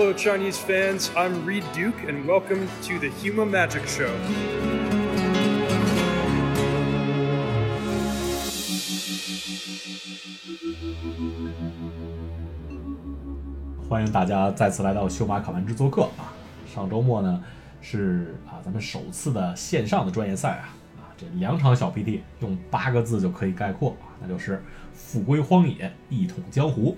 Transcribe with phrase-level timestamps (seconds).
[0.00, 1.10] Hello, Chinese fans.
[1.16, 4.08] I'm Reed Duke, and welcome to the Huma Magic Show.
[13.88, 16.30] 欢迎大家再次来到修马卡曼之做客啊！
[16.72, 17.42] 上周末呢
[17.80, 24.62] 是啊咱们首次的线上的专业赛啊啊这两场小 PT 用八个字就可以概括啊，那就是
[24.94, 26.96] 复归荒野，一统江湖。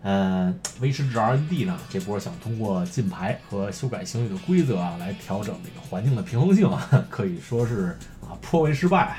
[0.00, 9.16] 呃，威士治 R&D 呢这波想通过进牌和修改行旅的规则啊来调整这个环境的平衡性啊， 可以说是啊颇为失败啊。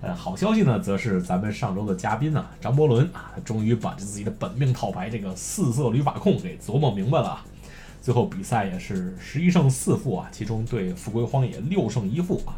[0.00, 7.40] 呃，好消息呢，则是咱们上周的嘉宾呢，张伯伦啊，终于把自己的本命套牌这个四色旅法控给琢磨明白了。
[8.00, 12.54] 最后比赛也是十一胜四负啊，其中对富贵荒野六胜一负啊，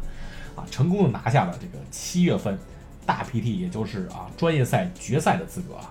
[0.55, 2.57] 啊，成功的拿下了这个七月份
[3.05, 5.90] 大 PT，也就是啊专业赛决赛的资格啊。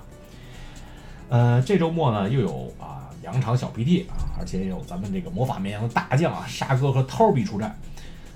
[1.30, 7.74] 呃，这周末呢又有啊两场小 PT 啊，而且也有咱们这个魔法绵羊的大将啊沙哥和涛比出战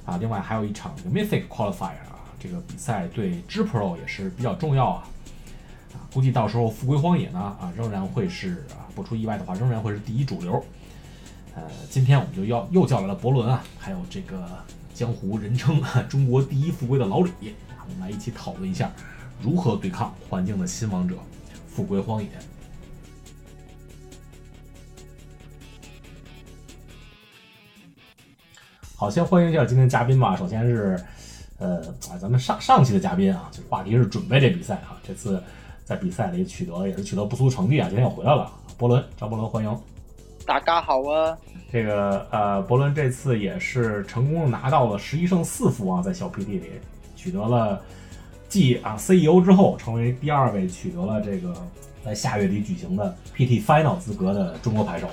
[0.06, 2.14] 啊，另外还有一场这个 Mythic Qualifier 啊。
[2.39, 5.09] 这个比赛对 G Pro 也是比较重要啊，
[5.95, 10.62] 啊，估计到时候富贵荒野呢啊，仍然会是啊，不出意外的话，仍然会是第一主流。
[11.55, 14.47] 呃，今天我们就要又叫来了伯伦啊，还有这个
[14.92, 17.33] 江湖人称中国第一富贵的老李，
[17.89, 18.92] 我们来一起讨论一下
[19.41, 21.17] 如何对抗环境的新王者
[21.67, 22.29] 富贵荒野。
[28.97, 30.98] 好，先欢迎一下今天嘉宾吧，首先是。
[31.59, 31.77] 呃，
[32.11, 34.98] 啊，咱们上上期的嘉宾啊，就是话题是准备这比赛啊。
[35.06, 35.41] 这次
[35.84, 38.51] 在比赛里取得也是取得不俗成绩啊，今天又回来了。
[38.77, 39.81] 博伦，张博伦，欢迎。
[40.45, 41.39] 大家好啊。
[41.70, 46.73] 这个呃，博伦这次也是成功的拿到了十一胜四负啊，在小 PT 里
[47.14, 47.81] 取得了
[48.48, 51.55] 继啊 CEO 之后，成为第二位取得了这个
[52.05, 55.08] 在下月底举行的 PT Final 资格的中国牌手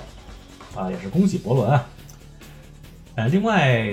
[0.74, 1.86] 啊，也是恭喜博伦啊。
[3.14, 3.86] 呃，另外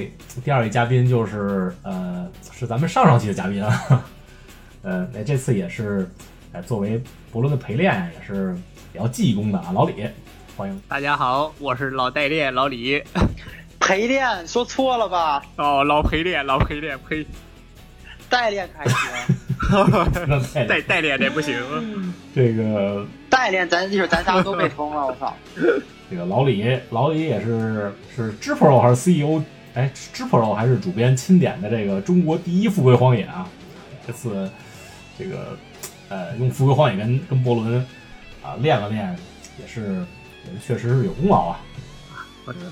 [0.46, 4.06] 第二位嘉宾就是呃，是咱们上上期的嘉宾啊，
[4.82, 6.10] 呃，那这次也是，
[6.54, 8.56] 呃，作为伯伦的陪练，也是
[8.94, 10.08] 比较技工的啊，老李，
[10.56, 10.82] 欢迎。
[10.88, 13.04] 大家好，我是老代练老李。
[13.82, 15.44] 陪练说错了吧？
[15.58, 17.26] 哦，老陪练，老陪练，陪。
[18.30, 18.96] 代练还行。
[20.68, 22.14] 代代练这不行。
[22.34, 25.36] 这个代练，咱一会儿咱仨都被封了，我操。
[26.10, 29.42] 这个老李，老李也是是知 pro 还是 CEO？
[29.76, 33.48] 哎，知 pro 还是主编钦点的这个中国第一富贵荒野啊！
[34.08, 34.50] 这次
[35.18, 35.56] 这个
[36.10, 37.86] 呃，用富贵荒野跟跟伯伦
[38.42, 39.16] 啊练了练，
[39.60, 40.04] 也是
[40.46, 41.60] 也是确实是有功劳啊！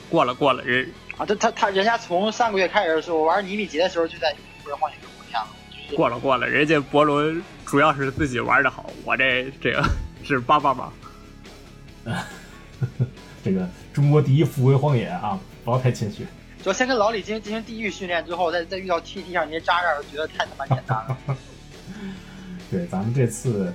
[0.09, 5.48] 过了过了人啊，他他他人家从上个月开始的时候玩尼米杰的时候就在富贵荒野跟我练了。
[5.96, 9.84] 过了过了，人家博伦主要是自己玩的好，我这这个
[10.25, 10.92] 是帮帮忙。
[13.47, 16.25] 这个中国第一富贵荒野啊，不要太谦虚。
[16.62, 21.18] 就先跟老李进行进行地狱训练之后，再再遇到 TT 上那些渣渣，觉得太他妈简单了。
[22.69, 23.74] 对，咱们这次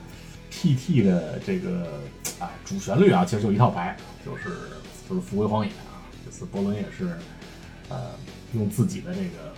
[0.50, 2.02] TT 的这个
[2.38, 3.96] 啊主旋律啊，其实就一套牌，
[4.26, 4.50] 就是
[5.08, 6.04] 就是富贵荒野啊。
[6.22, 7.16] 这次伯伦也是
[7.88, 8.10] 呃
[8.52, 9.54] 用自己的这个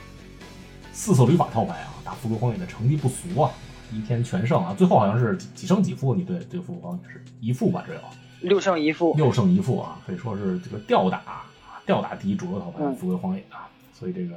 [0.93, 3.51] 四色旅法套牌啊，打富贵荒野的成绩不俗啊，
[3.93, 6.15] 一天全胜啊，最后好像是几胜几负？
[6.15, 7.83] 你对对富贵荒野是一负吧？
[7.85, 8.01] 只有。
[8.49, 11.45] 六胜一负，六胜一负啊，可以说是这个吊打啊，
[11.87, 14.37] 吊打第一主流套牌富贵荒野啊，所以这个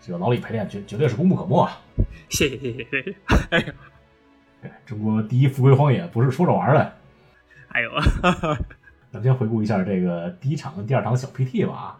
[0.00, 1.78] 这个老李陪练绝绝对是功不可没啊！
[2.28, 3.16] 谢谢谢谢谢谢！
[3.50, 3.72] 哎呦，
[4.62, 6.92] 对，中国第一富贵荒野不是说着玩的。
[7.68, 7.90] 哎呦，
[9.10, 11.98] 咱们先回顾一下这个第一场跟第二场小 PT 吧啊，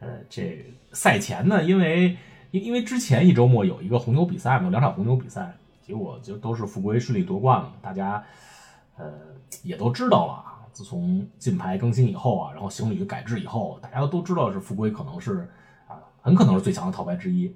[0.00, 2.16] 呃，这赛前呢，因为
[2.50, 8.22] 因因为之前一周末有一个红牛比赛嘛，有两场红牛比赛，结果就都是富贵顺利夺冠了，大家
[8.96, 9.12] 呃
[9.62, 10.47] 也都知道了啊。
[10.72, 15.48] 自从禁牌更新以后啊，然后行旅改制以后，大家都知道是富贵可能是
[15.88, 17.54] 啊，很可能是最强的套牌之一。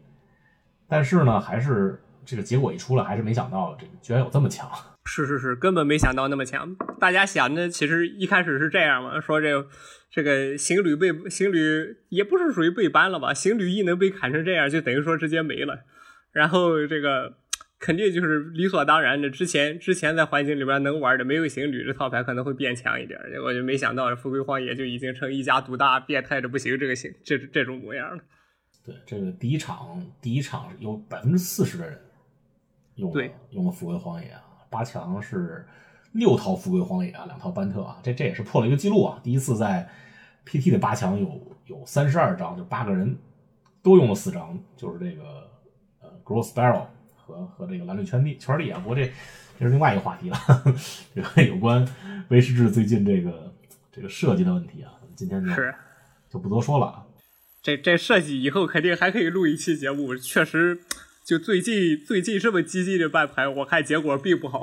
[0.88, 4.70] 但是呢，还是这个结果一出来，还是没想到这个居然有这么强。
[5.04, 6.76] 是是是，根本没想到那么强。
[7.00, 9.66] 大家想的其实一开始是这样嘛，说这
[10.10, 13.34] 这个行旅被行旅也不是属于被搬了吧？
[13.34, 15.80] 行旅一能被砍成这样，就等于说直接没了。
[16.32, 17.41] 然后这个。
[17.82, 19.28] 肯定就是理所当然的。
[19.28, 23.18] 之前之前在环境里边能玩的，没有行旅这套牌可能会变强一点。
[23.28, 28.22] 结果就没想到，富贵荒野就已经成一家独大、变态的不行这个行这这种模样了。
[28.84, 32.00] 对，这个第一场第一场有百分之四十的人
[32.94, 34.40] 用了用了富贵荒野啊，
[34.70, 35.66] 八强是
[36.12, 39.20] 六套富贵荒野啊，两套班特啊，这这也是破了一个记录啊。
[39.24, 39.88] 第一次在
[40.46, 43.18] PT 的八强有有三十二张，就八个人
[43.82, 45.50] 都用了四张，就是这个
[46.00, 46.86] 呃 Gross Barrel。
[47.32, 49.10] 和和这个蓝绿圈地圈地啊，不过这
[49.58, 50.36] 这是另外一个话题了。
[51.14, 51.86] 这个有关
[52.28, 53.52] 威士治最近这个
[53.90, 55.74] 这个设计的问题啊，今天就是
[56.30, 57.06] 就不多说了啊。
[57.62, 60.80] 这这设计以后肯定还可以录一期节目，确实，
[61.24, 64.62] 就最近最近这么激进的办牌，我看结果并不好。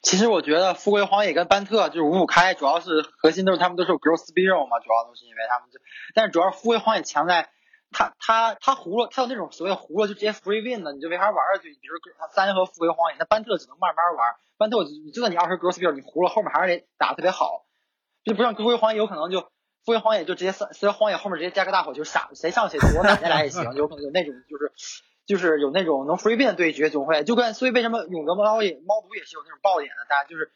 [0.00, 5.80] 其实我觉得富贵荒野跟班特就是五五开，主要是核心都是他们都是有 Girl Spear 嘛，主要都是因为他们这，
[6.14, 7.48] 但是主要是富贵荒野强在，
[7.90, 11.70] 他他他葫芦，他有那种所谓葫芦就直接 free win 的，你就没法玩下去。
[11.70, 11.98] 比如
[12.32, 17.64] 三和富贵荒野，那班特只能慢慢玩，班特就算你二十 Girl Spear，你葫芦后面还是得打特别好，
[18.24, 24.72] 就不像富贵荒野有可能就富贵荒野就直接三四荒野后面直接加个大火球傻，谁上谁夺打下来也行，有可能有那种就是。
[25.28, 30.50] 就是有那种能 free win 对决总会，就跟所以为什么永德猫也猫毒也是有那种爆点的，大家就是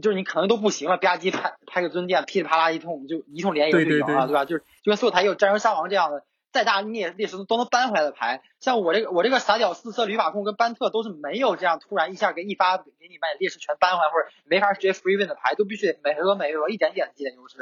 [0.00, 4.46] 就是你可能都不行了，吧唧拍拍个尊殿，噼里啪啦一通就一通连赢就赢了，对吧？
[4.46, 6.24] 就是就跟所有台有战神沙王这样的，
[6.54, 17.58] 再大劣劣势都能扳回来的牌，像我这个我这个傻屌四色铝法控跟班特都是没有这样突然一下给一发给你把你劣势全扳回来，或者没法直接 free win 的牌，都必须得每回合每回合一点点的积点优势，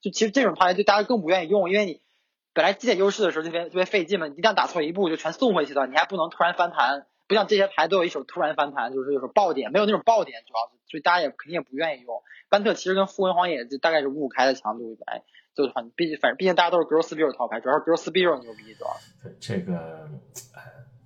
[0.00, 2.00] 就其实这种牌就大家更不愿意用，因为你。
[2.54, 12.22] 本来积点优势的时候就别特别费劲嘛，一旦打错一步就全送回去了，你还不能突然翻盘，不像这些牌都有一手突然翻盘，就是有时候爆点，没有那种爆点，主要是所以大家也肯定也不愿意用。
[12.48, 15.20] 班特其实跟富文荒野就大概是五五开的强度，哎，
[15.56, 18.90] 就是很毕竟反正毕竟大家都是 Girl Spear 套牌，主要是 Girl Spear 牛逼，主要。
[19.22, 20.06] 对这个，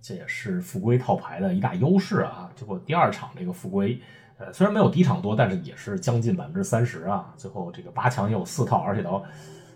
[0.02, 2.50] 这也是复归套牌的一大优势啊。
[2.56, 4.00] 结果第二场这个复归，
[4.38, 7.32] 呃，虽然没有第一场多，但是也是将近百分之三十啊。
[7.36, 9.24] 最后这个八强也有四套，而且到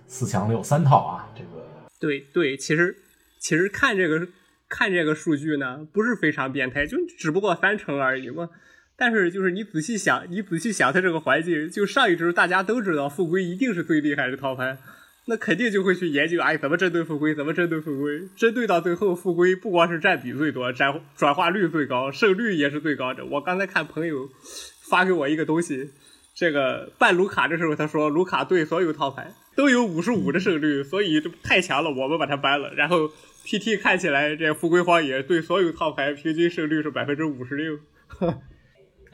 [0.09, 1.65] 四强也有三套啊，这个。
[2.01, 2.97] 对对，其实
[3.41, 4.27] 其实看这个
[4.69, 8.51] 看这个数据呢，不是非常变态，就只不过三成而已嘛。
[8.97, 14.79] 但是就是你仔细想，你仔细想，它这个环境，就上一周大家都知道富贵一定是最厉害的套牌，
[15.27, 23.25] 那肯定就会去研究，哎，怎么针对富贵，怎么针对富贵，针对到最后，富贵不光是占比最多，转转化率最高，胜率也是最高的。
[23.27, 24.29] 我刚才看朋友
[24.89, 25.91] 发给我一个东西。
[26.37, 32.75] 这个办卢卡的时候，他说卢卡对所有套牌都有五十五的胜率，所以这太强了，我们把它搬了。
[32.75, 33.09] 然后
[33.45, 37.79] PT 看起来这富贵荒野对所有套牌平均胜率是百分之五十六。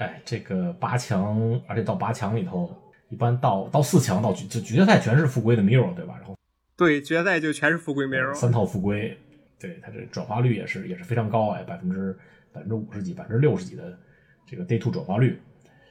[0.00, 2.74] 哎，这个八强，而且到八强里头，
[3.08, 6.14] 一般到到四强到决就决赛全是复归的 mirror 对吧？
[6.18, 6.36] 然后
[6.76, 9.16] 对决赛就全是复归 mirror，三套复归，
[9.58, 12.18] 对它这转化率也是也是非常高哎，百分之
[12.52, 13.98] 百分之五十几、百分之六十几的
[14.46, 15.40] 这个 day two 转化率。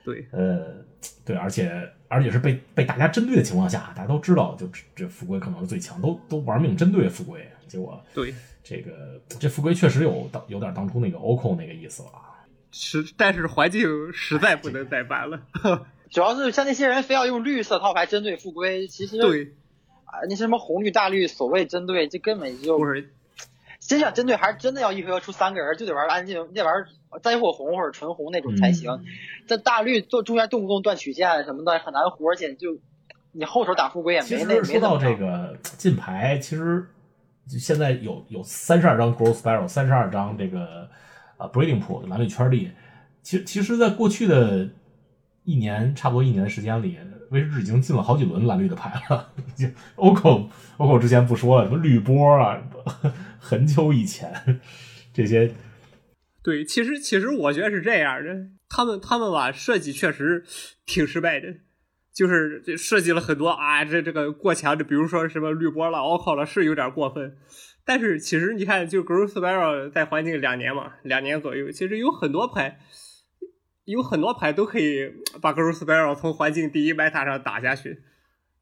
[0.04, 0.88] 对，呃。
[1.24, 12.29] 对，而且而且是被被大家针对的情况下，大家都知道，就这富贵可能是最强，都都玩命针对富贵，结果对这个这富贵确实有当有点当初那个 OCO 那个意思了啊，
[12.72, 15.42] 是，但是环境实在不能再办了，
[16.10, 19.54] 主要是像那些人非要用绿色套牌针对富贵，其实对
[20.06, 23.12] 啊，那些什么红绿大绿，所谓针对，这根本就不是。
[23.80, 26.86] 真想针对，还是真的要一回合出三个人，就得玩安静，得玩
[27.24, 29.04] 灾祸红或者纯红那种才行。
[29.48, 32.78] 这大绿做中间动不动断曲线什么的很难活，而且就
[33.32, 36.86] 你后手打富贵也没那没说到这个进牌，其实
[37.48, 40.88] 现在有有三十二张 Growth Spiral，三十二张这个
[41.40, 42.70] 啊 Breeding Pool 蓝绿圈地。
[43.24, 44.70] 其实其实，在过去的
[45.44, 46.98] 一年差不多一年的时间里，
[47.32, 49.34] 威士忌已经进了好几轮蓝绿的牌了。
[49.56, 49.66] 就
[49.96, 50.48] OCO
[50.78, 52.62] OCO 之前不说了，什么绿波啊。
[53.42, 54.60] 很久以前，
[55.14, 55.54] 这些
[56.44, 58.36] 对，其实其实我觉得是这样的，
[58.70, 60.44] 他们他们吧设计确实
[60.86, 61.48] 挺失败的，
[62.14, 67.38] 就是设计了很多啊，这这个过强的，比如说什么绿波了、奥考了，是有点过分。
[67.90, 72.78] 但是其实你看，就 Growth Spiral 在环境两年嘛，两年左右，其实有很多牌，
[73.86, 78.04] 有很多牌都可以把 Growth Spiral 从环境第一 meta 上打下去。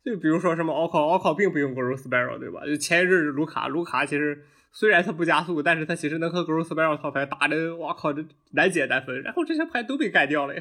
[0.06, 2.66] 就比如说什么奥考，奥考并不用 Growth Spiral 对吧？
[2.66, 4.46] 就前一阵卢卡，卢卡其实。
[4.72, 9.24] 虽然它不加速，但是它其实能和 Growth Spiral 套牌打的，哇靠，这难解难分。
[9.24, 10.54] 然后这些牌都被干掉了。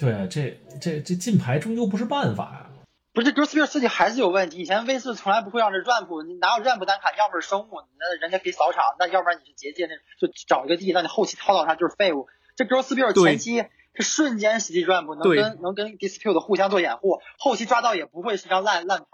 [0.00, 2.71] 对啊，这这这进牌终究不是办法呀。
[3.14, 4.58] 不是 Growth Spiral 设计还是有问题。
[4.58, 12.28] 以前 V 四从来不会让这 Ramp，你哪有 Ramp 单卡，要么是生物，那人家可以扫场；那要不然你是结界，那就找一个地，那你后期套到上就是废物。
[12.56, 13.64] 这 Growth Spiral 前期
[13.94, 19.06] 是瞬间袭击 Ramp，能跟能跟 Dispute 互相做掩护，后期抓到也不会是张烂烂牌。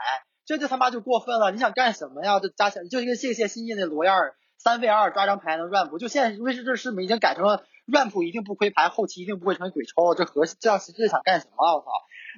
[0.47, 1.51] 这就他妈就过分了！
[1.51, 2.41] 你想干什么呀？
[2.41, 10.15] 这加起来就一个谢谢新进的罗亚尔三 v 二抓张牌能 ramp，就现在威士这是已经改成了 ramp 一定不亏牌，后期一定不会成为鬼抽。
[10.15, 11.75] 这核心这样这想干什么？
[11.75, 11.91] 我操！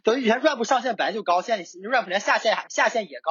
[0.03, 3.31] 等于以前 ramp 上限本来就高，现在 ramp 连下限下限也高，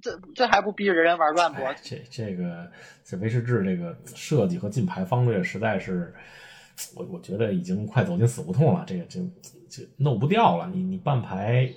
[0.00, 1.74] 这这还不逼着人人玩 ramp？
[1.82, 2.70] 这这个
[3.04, 6.14] 这威士治这个设计和进牌方略实在是，
[6.96, 8.84] 我我觉得已经快走进死胡同了。
[8.86, 9.20] 这个这
[9.70, 10.68] 这弄不掉了。
[10.68, 11.72] 你你半牌。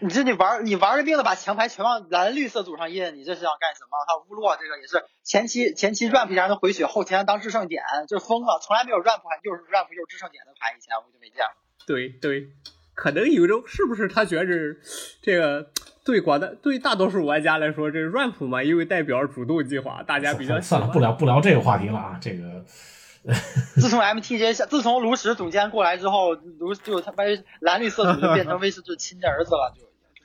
[0.00, 3.98] 你这你玩你玩了命的把强牌全往蓝绿色组上印，你这是要干什么？
[4.06, 8.60] 还有乌洛这个也是前期前期 ramp 还能回血，后期还当制胜点，就是疯了！
[8.64, 11.86] 从来没有 ramp 又是 ramp 又是制胜点的牌，以前我就没见过。
[11.86, 12.48] 对对，
[13.00, 14.52] 可能有一种是不是他觉着
[15.22, 15.70] 这个
[16.04, 22.64] 对广大对大多数玩家来说，这 ramp 嘛，因为代表主动计划，大家比较喜算了，欢不聊不聊这个话题了啊，这个
[23.76, 27.22] 自从 MTJ 下，自从炉石总监过来之后，炉就他妈
[27.60, 29.82] 蓝绿色组就变成威士忌亲的儿子了，就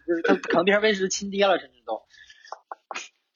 [0.08, 2.02] 就是他可能变成威士忌亲爹了，甚至都。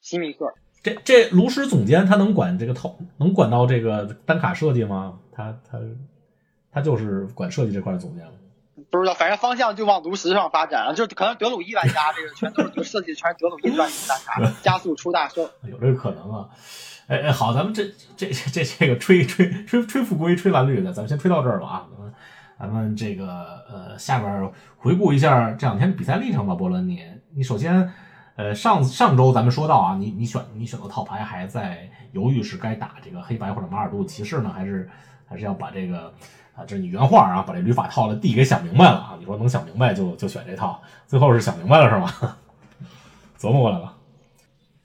[0.02, 0.52] 西米克，
[0.82, 5.20] 这这炉石总监他能管这个套，能管到这个单卡设计吗？
[5.32, 5.80] 他他
[6.72, 8.32] 他就是管设计这块的总监吗？
[8.90, 15.44] 不知道，反正方向就往炉石上发展了，就可能德鲁伊玩家这个全都是设计的全是德鲁伊专属单卡， 加速出大售。
[15.64, 16.50] 有这个可能啊。
[17.08, 17.86] 哎哎，好，咱们这
[18.18, 21.88] 这这这个吹吹吹吹复归吹蓝绿的，咱们先吹到这儿吧啊。
[21.90, 22.14] 咱们
[22.60, 27.02] 咱们这个呃，下边回顾一下这两天比赛历程吧，波伦你
[27.34, 27.94] 你首先
[28.36, 34.90] 呃上上周咱们说到啊，你你选你选择套牌还在犹豫是该打这个黑白或者马尔杜骑士呢，还是
[35.26, 36.14] 还是要把这个
[36.58, 42.38] 啊这是你原话啊，把这旅法套的 D 给想明白了啊，你说能想明白就就选这套，最后是想明白了是吗？
[43.38, 43.94] 琢磨过来了。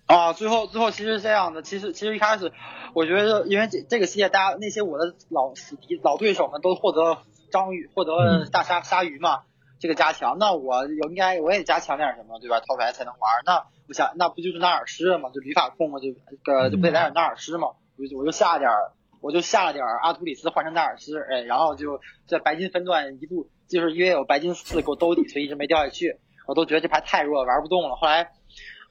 [0.05, 2.53] 啊，最后最后其实是这样的，其实其实一开始
[2.93, 7.19] 我觉得，因为这这个系列大家那些我的老死敌老对手们都获得
[7.51, 9.45] 章鱼获得了大鲨鲨鱼嘛，
[9.81, 12.61] 这个加强，那我有应该我也加强点什么对吧？
[12.61, 16.09] 套牌才能玩，那我想那不就是纳尔施嘛，就旅法控嘛，就
[16.53, 28.33] 呃就不得来点纳尔施嘛，我就我就下点儿，我就下了点阿图里斯换成纳尔斯，哎，然后就在白金分段一度就是因为有白金四给我兜底，所以一直没掉下去，我都觉得这牌太弱了，玩不动了，后来。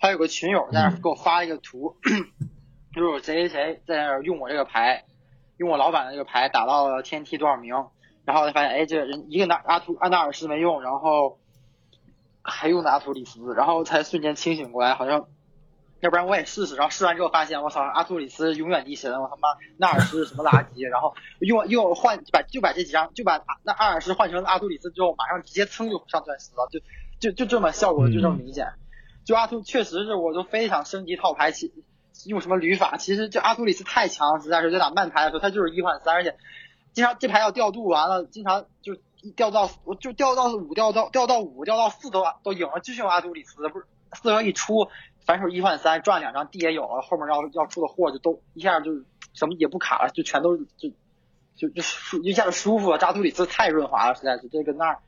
[0.04, 1.96] 还有个群友在那给我发了一个图，
[2.92, 5.04] 就是谁谁谁在那儿用我这个牌，
[5.58, 7.76] 用我老板的这个牌打到了天梯多少名，
[8.26, 11.38] 然后才发现，哎，这人一个纳阿图安纳尔斯没用，然后
[12.42, 15.28] 还用的阿图里斯，然后才瞬间清醒过来，好像
[16.01, 26.79] 要不然我也试试，然后试完之后发现，我操，阿图里斯永远第神，我他妈纳尔斯什么垃圾，然后用用换把就把这几张就把那阿尔斯换成阿图里斯之后，马上直接蹭就上钻石了，就
[27.20, 28.67] 就就这么效果就这么明显。
[29.24, 31.72] 就阿图确实是，我就非常升级套牌，其
[32.25, 36.36] 用什么旅法，其实就阿图里斯太强了，实在是在打慢牌的时候，他就是一换三，而且
[36.93, 38.98] 经常这牌要调度完了，经常就
[39.36, 44.89] 调到我就调到五，调到调到五，调到四都都赢了，继续用阿图里斯，不是四合一出，
[45.25, 48.92] 反手一换三赚两张地也有了，后面要要出的货就都一下就
[49.34, 50.90] 什么也不卡了，就全都就
[51.56, 55.00] 就就舒一下子舒服了，扎图里斯太润滑了，实在是这个那儿。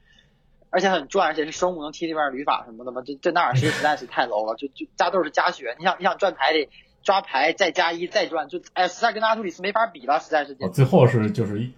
[0.76, 6.68] 而且很赚，而且是生物能踢那边旅法什么的嘛，这这纳尔什实在是太 low 了，就就加豆是加血，你想你想赚牌得
[7.04, 10.56] 抓牌再加一再赚，就哎实在跟阿图里斯没法比了，实在是。
[10.74, 11.74] 最后是就是一，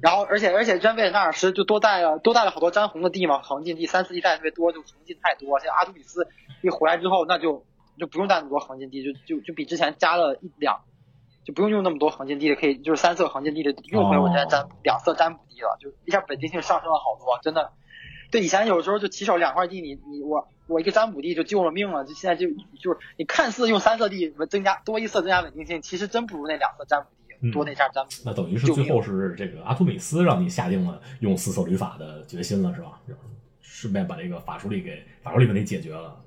[0.00, 5.58] 然后而且而且真为了纳尔什就多带了多带了好多詹红的地嘛，横进地三四地带特别多，就横进太多。
[5.58, 6.28] 像阿图里斯
[6.62, 7.64] 一回来之后，那就
[7.98, 10.80] 就不用带那么多横进地，就就就比之前加了一两，
[11.44, 17.72] 就不用用那么多横进地的，可以就是三色横进地的用回我之前占两色占卜地了，就一下稳定性上升了好多，真的。
[18.30, 22.46] 对，以前有时候就起手两块地，你你我我一个占卜地就救了命了，就现在就
[22.78, 27.08] 就是你看似用三色地增加多一色增加稳定性，其实真不如那两色占卜
[27.40, 28.10] 地多那下占卜。
[28.26, 33.00] 那等于是最后是这个阿图美斯让你下定了用四色旅法的决心了，是吧？
[33.80, 36.20] 顺便把这个法术力给法术力问题解决了。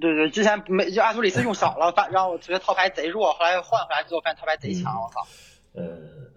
[0.00, 5.26] 对对，之前没就阿图里斯用少了，反让我觉得套牌贼弱，后来换回来之后发现套牌贼强，我操。
[5.72, 6.28] 呃。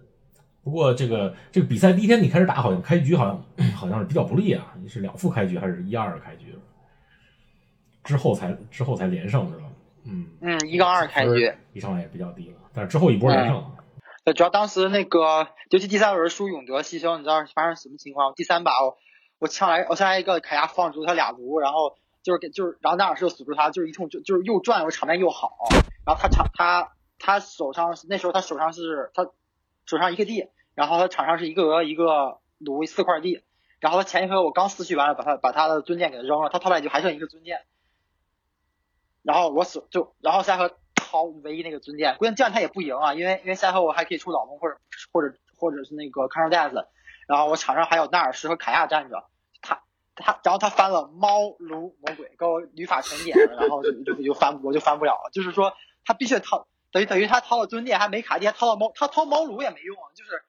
[0.64, 4.72] 不过这个这个比赛第一天你开始打，好像开局好像 好像是比较不利啊。
[4.80, 6.54] 你是两副开局还是一二开局？
[8.04, 9.64] 之后才之后才连胜是吧？
[10.04, 13.64] 嗯嗯，一杠二开局，一上来也比较低了，但是之后一波连胜。
[14.24, 18.32] 呃，主要当时那个尤其第三轮输永德牺牲，你知道发生什么情况？
[18.34, 18.96] 第三把我
[19.42, 25.68] 我抢来我抢来一个凯亚放逐他俩炉，然后就是给就是然后纳尔士死住他，就是一通就就是又转我场面又好，
[26.06, 29.28] 然后他场他他手上那时候他手上是他。
[29.84, 33.42] 手上一个地，然后他场上是一个鹅一个炉四块地，
[33.80, 37.58] 然后他前一回我刚四续完了，把他把他的尊剑给他扔了，他套牌就还剩一个尊剑，
[39.24, 44.78] 然后我死就然后下回掏唯一那个尊剑，关键这样他也不赢啊，因为因为下回我还可以出老龙或者
[45.12, 46.86] 或者或者是那个康尔戴斯，
[47.26, 49.24] 然后我场上还有纳尔什和凯亚站着，
[49.60, 49.82] 他
[50.14, 55.72] 他然后他翻了猫炉魔鬼给我语法全点了，然后就就就翻我就翻不了了，就是说
[56.04, 56.66] 他必须掏。
[56.90, 60.42] 等于等于他掏了尊殿还没卡地，还掏了猫，他掏猫炉也没用，就是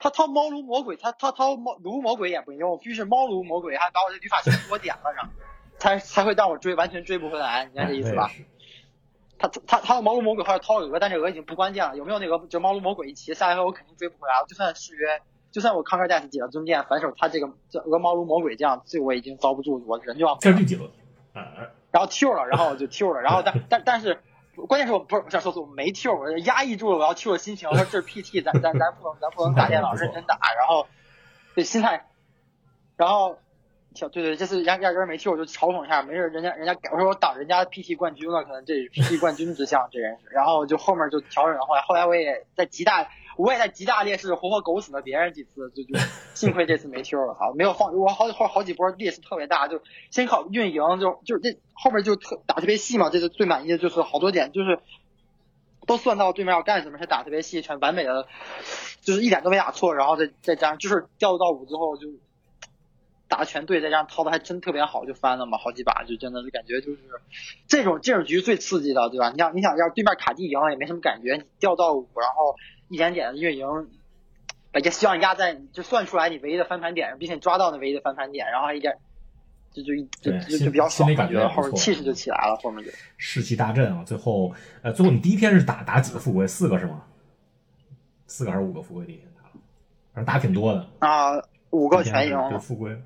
[0.00, 5.30] 他掏猫炉魔鬼，他他掏猫炉魔鬼也没用，必须是猫炉魔鬼还把我的语法全给我点了，上，
[5.78, 8.28] 才才会让我追，完全追不回来，你看这意思吧？
[9.38, 15.22] 他他他的猫炉魔鬼或者掏鹅，但是鹅已经不关键了，有没有那个就猫炉魔鬼一骑，下一回我肯定追不回来了，就算誓约，
[15.54, 20.36] 就算我康克戴斯解了尊剑，反手他这个这鹅毛如魔鬼这样，这我已经遭不住，我人就要。
[20.40, 20.90] 这是第几轮？
[21.92, 24.18] 然后 Q 了，然后我就 Q 了，然后但但但是。
[24.68, 27.68] 关键是我不是我想说，我没 Q，我压抑住了我要 Q 的心情。
[27.68, 30.38] 我说这是 PT，咱咱咱不能咱不能打电脑认真打。
[30.56, 30.86] 然后，
[31.56, 32.06] 这心态，
[32.96, 33.36] 然后
[33.94, 43.08] 挑对对，这次压压根没 Q，我就嘲讽一下，没事，人家人家改我说我挡人家 PT 冠军了，可能这是 PT 冠军之相，这人是，然后就后面就调整了，后来后来我也在极大
[43.38, 45.98] 我也在极大劣势活活狗死了别人几次，就就
[46.34, 54.78] 幸亏这次没 Q 了，好，没有放我好好好几波劣势特别大，就先靠运营，就就这后面就特打特别细嘛，这是最满意的就是好多点就是。
[55.86, 58.26] 都算到对面要干什么，才打特别细，全完美的，
[59.02, 62.08] 就是一点都没打错，然后再再加上就是调度到五之后就
[63.28, 67.00] 打的全对，再加上掏的还真特别好，就翻了嘛，好几把就真的是感觉就是
[67.68, 69.28] 这种这种局最刺激的，对吧？
[69.28, 72.56] 你想你想要对面卡地赢也没什么感觉，你调到五，然后
[72.88, 73.66] 一点点的运营，
[74.72, 78.96] 把这希望压在就算出来你唯一的翻盘点上，并且抓到那唯一的翻盘点，然后还一点。
[79.72, 84.04] 就就就就就比较爽，心里感觉后面气势就起来了，后面就士气大振啊！
[84.06, 86.46] 最后，呃，最后你第一天是打打几个富贵？
[86.46, 87.02] 四个是吗？
[88.28, 89.04] 四个还是五个富贵？
[89.04, 89.42] 第一天打，
[90.12, 90.88] 反正打挺多的。
[91.00, 92.96] 啊五个全赢，对富贵，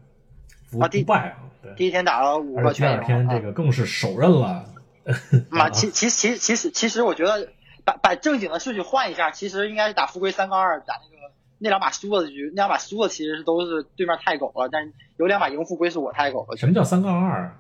[0.71, 1.39] 不啊第不败啊！
[1.63, 4.67] 对，第一天打了五个全赢，二天这啊个更是手刃了。
[5.49, 7.49] 嘛，其其其其实其实我觉得
[7.89, 17.57] 把把正经的顺序换一下，其实应该是打富贵三杠二，打那个那两把输了的局，那两把输了其实是都是对面太狗了，但是有两把赢富贵是我太狗了，什么叫三杠二？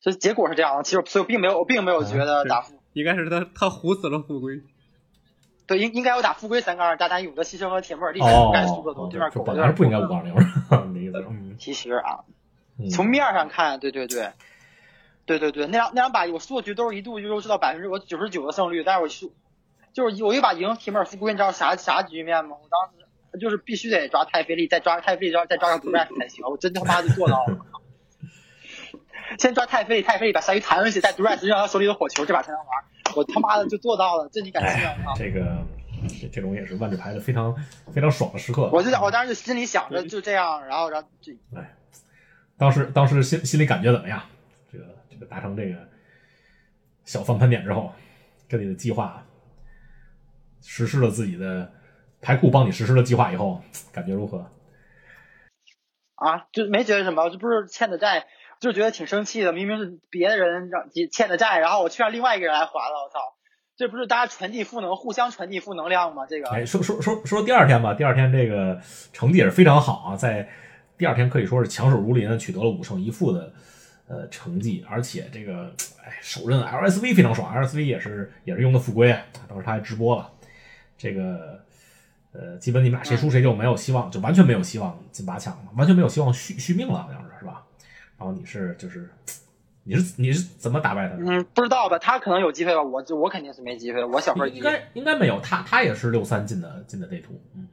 [0.00, 0.82] 所以结果是这样的。
[0.82, 4.62] 其实所以我并没有我并没有觉得是打富应该是他他唬死了富贵。
[5.66, 10.34] 对应应该有打富贵三杠二，大胆勇的牺牲和铁木尔蒂哦，干输的都哦对面狗就本来是不应该五杠零，
[10.92, 11.24] 那意思。
[11.28, 12.24] 嗯，其实啊，
[12.78, 14.30] 嗯从面上看，对对对，
[15.26, 19.32] 对对对，那两那两把我输的局都是一度就知道百分之我九十九的胜率，但是我输
[19.92, 22.56] 就是我一把赢铁木尔富贵，你知道啥啥局面吗？
[22.62, 27.58] 我当时就是必须得抓太妃利，再抓太妃利，抓再抓个独占才行，我真他妈就做到了。
[29.38, 32.68] 先抓太妃利，太妃利把鲨鱼弹回去，再独占扔他手里的火球，这把才能玩。
[33.16, 35.64] 我他妈的就做到了，这你敢信哎吗？，这个
[36.20, 37.54] 这这种也是万智牌的非常
[37.92, 38.68] 非常爽的时刻。
[38.72, 41.74] 我就我当时就心里想着就这样，然后然后就哎，
[42.58, 44.22] 当时当时心心里感觉怎么样？
[45.14, 45.76] 这个达成这个
[47.04, 47.92] 小翻盘点之后，
[48.48, 49.24] 跟你的计划
[50.60, 51.72] 实施了自己的
[52.20, 54.50] 牌库帮你实施了计划以后，感觉如何？
[56.16, 58.26] 啊，就没觉得什么，这不是欠的债，
[58.60, 59.52] 就觉得挺生气的。
[59.52, 63.20] 明明是别的人让欠的债，然后我却让另外一个人来还了，我操！
[63.76, 66.24] 这不是大家传递负能，互相传递负能量吗？
[66.26, 68.80] 这个，哎，说说说说第二天吧，第二天这个
[69.12, 70.48] 成绩也是非常好啊，在
[70.96, 73.52] 第二天可以说是强手如林，取得了五胜一负的
[74.06, 80.30] 呃成绩，而且这个哎首任 LSV 非常爽，LSV 也是也是用的复归啊，当时他还直播了，
[80.98, 81.60] 这个
[82.32, 87.64] 呃基本你们俩谁输谁就没有希望，就完全没有希望进八强了，完全没有希望续续命了，好像是是吧？
[88.18, 89.08] 然后你是就是
[89.84, 91.22] 你是你是怎么打败他的？
[91.24, 91.98] 嗯，不知道吧？
[91.98, 97.68] 他可能有机会吧，我就我肯定是没机会，我小分应该应该没有，他他也是六三进的进的内图，嗯，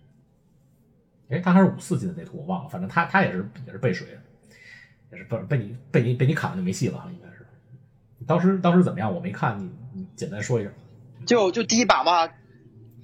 [1.30, 4.08] 哎，他还是五四进的内图，我忘了，反正他他也是也是背水，
[5.12, 7.46] 也是被被你被你被你砍了就没戏了，应该是。
[8.26, 9.14] 当时当时怎么样？
[9.14, 10.70] 我没看，你你简单说一下。
[11.26, 12.30] 就就第一把嘛，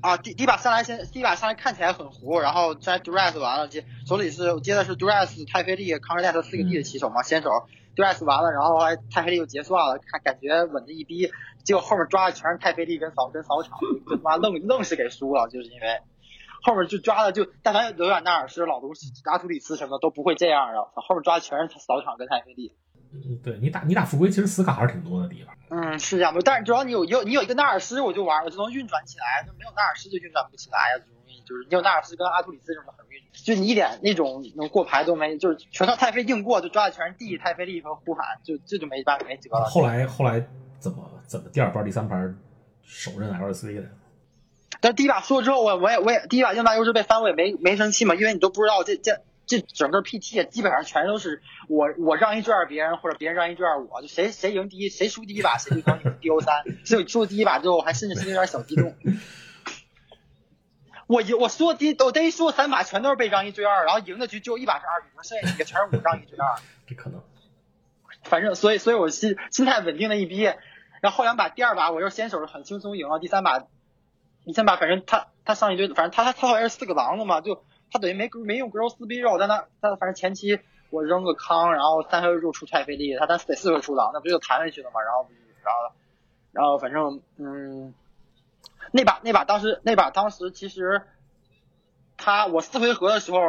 [0.02, 7.50] 啊，第第一把上来先，第一把上来看起来很糊，然后在 dress 完了接手里是接的是 dress 太妃利康 o n t r 四个 D 的起手嘛，先手
[7.96, 11.32] dress 完了，然后还太菲利又结算了，看感觉稳的一逼，
[11.64, 16.00] 结果后面抓的全是太菲利跟扫跟扫场，就他妈愣愣是给输了，就是因为
[16.68, 22.76] 后面就抓的就但凡有远纳尔斯、老东西阿图里斯什么都不会这样的，后面抓的全是扫场跟太妃利。
[23.14, 25.56] 嗯，对你打你打富贵，其实死卡还是挺多的地方。
[25.70, 39.70] 嗯，是这样的，但是只要你有有你有一个纳尔斯，我就玩，我就能运转起来，就没有纳尔斯就运转不起来呀，就容易就是你有纳尔斯跟阿图里斯什么很容易，就你一点那种能过牌都没，就是全靠太妃硬过，就抓的全是地太妃利和呼喊，就这就没办法没辙了。
[39.70, 40.46] 后来后来
[40.78, 42.38] 怎么怎么第二盘第三盘
[42.84, 43.88] 手刃 LSV 的？
[44.82, 58.96] 但第一把输了之后，我我也我也第一把硬大优势被翻，我也没没生气嘛，因为你都不知道这这这整个 PT 基本上全都是我我让一卷儿别人，或者别人让一卷儿我，就谁谁赢第一，谁输第一把谁就能赢 DO 三，所以输了第一把之后，我还甚至心里有点小激动。
[61.08, 66.60] 我赢我输了第一，我第一输了三把全都是被让一追二，然后赢的局只有一把是二比零，剩下几个全是五让一追二。
[66.86, 67.24] 这可能
[68.24, 73.64] 反正所以所以我心心态稳定的一逼，然后后两把第二把我又先手是很轻松赢了，第三把
[74.48, 80.58] 你先把反正他他上一堆，反正他他他好像是四个狼的嘛，就他等于没没用 girl 四逼肉，但他他反正前期
[80.90, 85.28] 我扔个康，然后三回肉出太妃利，他单得四回出狼，那不就弹回去了嘛，然后
[85.64, 85.96] 然后
[86.54, 87.94] 然后反正嗯，
[88.92, 91.02] 那把那把当时那把当时其实
[92.16, 93.40] 他我四回合的时候。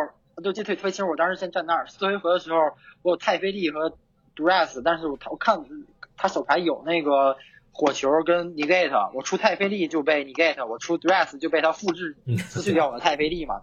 [0.40, 1.88] 就记得特别清楚，我当时先站那儿。
[1.88, 2.58] 四回合的时候，
[3.02, 3.92] 我有太妃利和
[4.36, 5.66] Dress，但是我他我看
[6.16, 7.36] 他手牌有那个
[7.78, 13.62] 火球跟 negate，我出太妃利就被 negate，我出 Duress 就被他复制嗯失去掉我的太妃利嘛，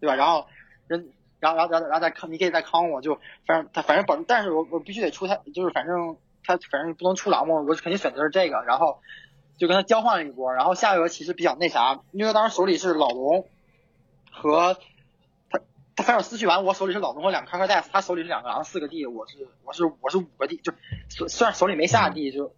[0.00, 0.14] 对吧？
[0.14, 0.46] 然后
[0.86, 9.02] 人然后然后然后然后再康，你可以再康我，就反正他反正保，但是我我必须得出他，就是反正他反正不能出狼嘛，我肯定选择是这个，然后
[9.58, 13.46] 就跟他交换了一波，然后下一个其实比较那啥，因为当时手里是老龙
[14.32, 14.78] 和
[15.98, 20.72] 他他反手撕去完，我手里是老龙和两个 r d e s 他手里是两个狼四个 D，，我是我是我是五个 D，，就
[21.08, 22.54] 虽虽然手里没下 D，就。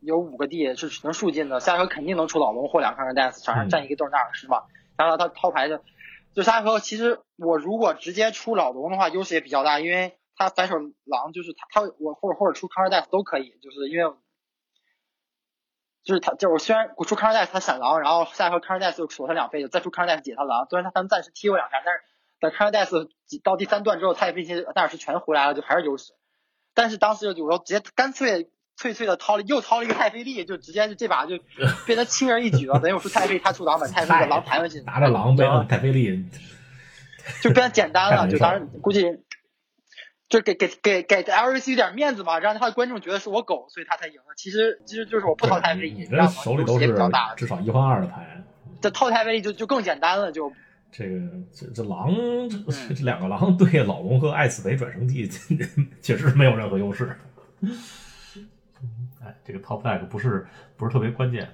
[0.00, 4.66] 有五个 D 是能数进的，下一回肯定能出老龙或两个 r d e s 场上站一个都是纳尔是吧，
[4.96, 5.78] 然后他掏牌就
[6.34, 14.12] 就下一回其实我如果直接出老龙的话，优势也比较大，因为他反手狼就是他他我或者或者出 r d e s 都可以，就是因为。
[16.02, 20.66] 就是他，就是我虽然我出康尔戴斯他闪狼，然后下一回康尔戴斯就锁他两费，再出康尔戴斯解他狼。
[20.68, 22.02] 虽然他他们暂时踢我两下，但是
[22.42, 23.08] 等康尔戴斯
[23.42, 26.12] 到第三段之后，他也这些纳尔什全回来了，就还是优势。
[26.74, 31.38] 但是当时就我直接干脆脆脆的掏了又掏了一个太妃利，就直接就这把就
[31.86, 32.80] 变得轻而易举了。
[32.80, 36.26] 等于我说太妃，他出狼，把太妃的狼弹回去，拿着狼背太妃利，
[37.40, 38.28] 就变得简单了。
[38.28, 39.06] 就当时估计。
[40.28, 44.32] 就给给给给 LVC 有点面子嘛，让他的观众觉得是我狗，所以他才赢了。
[44.34, 46.86] 其实其实就是我不掏太费力，让手里都是
[47.36, 48.42] 至少一换二的牌。
[48.80, 50.50] 这套太费力就就更简单了，就
[50.92, 51.20] 这个
[51.52, 52.14] 这这狼
[52.50, 55.26] 这这两个狼对老龙和爱死雷转生地
[56.02, 57.18] 确实没有任何优势。
[59.22, 61.48] 哎，这个 top deck 不是不是特别关键。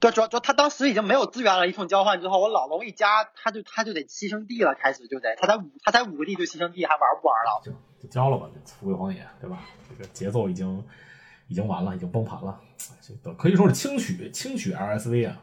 [0.00, 7.62] 对，主要主要他当时已经没有资源了，一通交换之后，我老龙一加，他就他就得牺牲地了，开始就得他才五他才五个地就牺牲地，还玩不玩了？
[7.64, 9.60] 就就交了吧，富贵荒野，对吧？
[9.88, 10.84] 这个节奏已经
[11.46, 12.58] 已经完了，已经崩盘了，
[13.22, 15.40] 这可以说是轻取轻取 LSV 啊。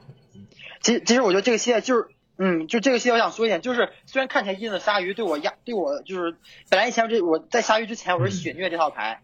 [0.81, 2.07] 其实其实我觉得这个系列就是，
[2.41, 6.37] 嗯，就这个戏我想说一点，就是虽然看起来印的鲨鱼对我压对我就是
[6.69, 9.21] 本来以前这我在鲨鱼之前我是血虐这套牌，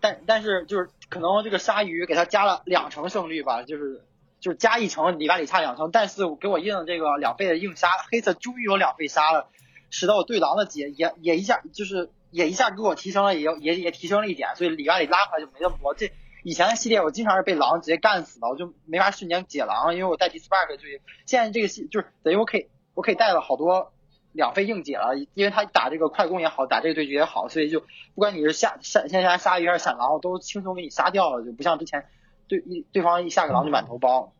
[0.00, 4.02] 但但是就是可能这个鲨鱼给他加了两成胜率吧，就是
[4.40, 9.50] 就是加一成里外里差两成，但是我给我印了这个两倍的硬杀，黑色终于有两倍杀了，
[9.90, 12.10] 使得我对狼的解也也一下就是。
[12.34, 15.94] 也一下给我提升了，也也也提升了一点，所以里外里拉回来就没那么多。
[15.94, 16.10] 这
[16.44, 20.82] 以前的系列我经常是被狼直接干死的，我就没法瞬间解狼，因为我带 D Spark 就
[21.26, 23.92] 现在这个系就是等于我可以我可以带了好多
[24.32, 32.06] 两费硬解了，因为他打这个快攻也好，打这个对局也好，所以就不管你是下下先下鲨鱼还是闪狼，我都轻松给你杀掉了，就不像之前
[32.46, 34.32] 对一对方一下个狼就满头包，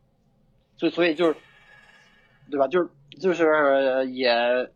[0.77, 1.37] 所以所以就是
[2.51, 2.69] 对吧？
[2.69, 4.71] 就是就是也。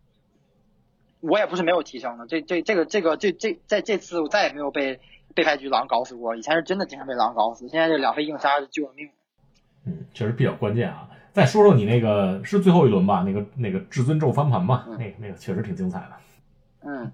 [1.21, 5.01] 我也不是没有提升的，这这这个这个这这在这次我再也没有被
[5.39, 9.09] 被牌局狼搞死过，以前是真的经常被狼搞死，现在这两飞硬杀救了命。
[9.87, 11.09] 嗯，确实比较关键啊。
[11.33, 16.11] 再说说你那个是最后一轮吧，那个那个至尊咒翻盘吧，那个那个确实挺精彩的。
[16.81, 17.13] 嗯，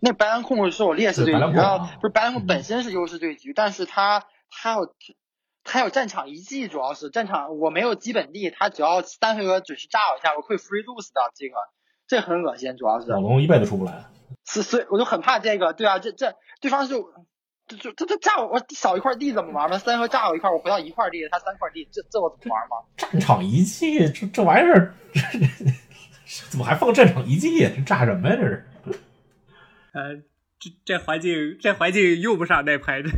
[0.00, 4.94] 那白狼控是我劣势对局，然后不是白狼控本身是优势对局，但是他他有
[5.64, 11.54] 他有战场遗迹，主要是战场我没有基本地，他只要三回合准时炸我一下，我会 free lose 的这个。
[12.06, 14.06] 这很恶心，主要是老龙一辈子出不来。
[14.46, 15.74] 是，所以我就很怕这个。
[15.74, 17.02] 对啊，这这对方就
[17.66, 19.78] 就就他他炸我，我少一块地怎么玩嘛？
[19.78, 22.76] 三回炸我一块，我回到一块地，他三块地，这这我怎么玩嘛？
[22.96, 24.94] 战场遗迹，这这玩意儿，
[26.50, 27.70] 怎么还放战场遗迹呀？
[27.74, 28.36] 这炸什么呀？
[28.36, 28.68] 这是？
[29.92, 30.16] 呃，
[30.58, 33.10] 这这环境，这环境用不上那牌的，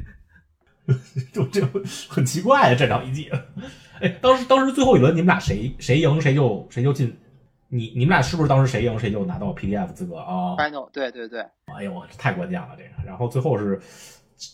[1.32, 1.60] 就这
[2.08, 2.74] 很奇怪啊！
[2.74, 3.30] 战场遗迹。
[4.00, 7.16] 哎，当时当时最后一轮你们俩谁谁赢谁就谁就进。
[7.72, 11.40] 你你们俩是不是当时谁赢谁就拿到 PDF 资格啊？Final，对对对。
[11.66, 12.90] 哎呦，这太关键了这个。
[13.06, 13.80] 然后最后是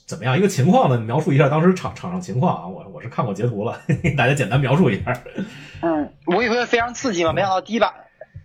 [0.07, 0.99] 怎么样一个情况呢？
[0.99, 2.69] 描述一下当时场场上情况啊。
[2.69, 3.81] 我我是看过截图了，
[4.19, 5.23] 大家简单描述一下。
[5.81, 7.95] 嗯，我以为非常刺激嘛，没想到第一把，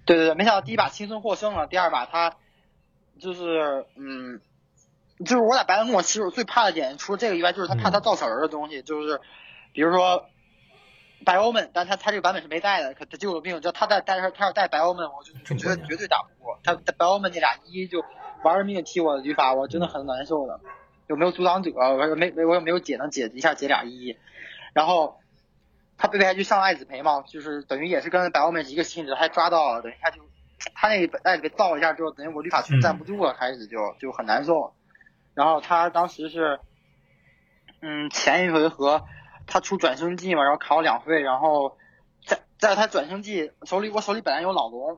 [0.05, 1.67] 对对对，没想到第一把轻松获胜了。
[1.67, 2.35] 第二把他
[3.19, 4.39] 就是嗯，
[5.19, 9.19] 就是我打白蓝宫，其实我最怕的点，除了这个以外，就是他怕他造小人的东西，就是
[9.73, 10.25] 比如说。
[11.25, 13.61] 白欧们，但他他这个版本是没带的，可他救了命。
[13.61, 16.75] 就他带带他他要带白欧们，我就觉得绝对打不过他。
[16.75, 18.03] 白欧们那俩一就
[18.43, 20.59] 玩了命踢我的语法，我真的很难受的。
[21.07, 21.71] 有没有阻挡者？
[21.73, 24.17] 我没没我有没有解能解一下解俩一？
[24.73, 25.19] 然后
[25.97, 30.21] 他被还去上爱子培嘛，就是等于也是跟白欧们一个性质，还抓到了，等一下就
[30.73, 34.73] 他那个爱子培造一下之后，等于我绿法全站不住了，开始就就很难受。
[35.33, 36.59] 然后他当时是
[37.81, 39.03] 嗯前一回合。
[39.51, 41.77] 他出转生技嘛，然后卡我两费，然后
[42.25, 44.97] 在在他转生技手里，我手里本来有老龙，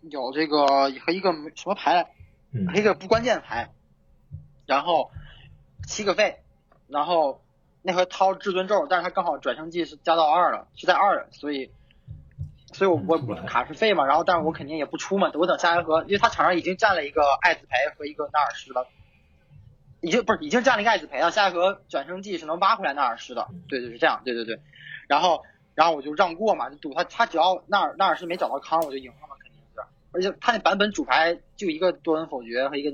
[0.00, 2.10] 有这个和一个什么牌，
[2.72, 3.70] 和一个不关键牌，
[4.66, 5.12] 然后
[5.86, 6.42] 七个费，
[6.88, 7.40] 然后
[7.82, 11.70] 那回掏至尊咒，但是他刚好转生技是加到二了，是在二，所以，
[12.72, 18.88] 所以我我卡是费嘛，然后但是我肯定也不出嘛，我等下一回合，因为他场上已经占了一个艾子牌和一个纳尔什了。
[20.02, 24.60] 已经不是已经占了一个爱子培了，下一盒转生技是能挖回来纳尔什的，对对是这样，对对对，
[25.08, 25.42] 然后
[25.76, 29.80] 然后我就让过嘛，就赌他他只要纳尔纳尔什没找到康，我就赢了嘛，肯定是，
[30.12, 32.90] 而且他那版本主牌就一个多恩否决和一个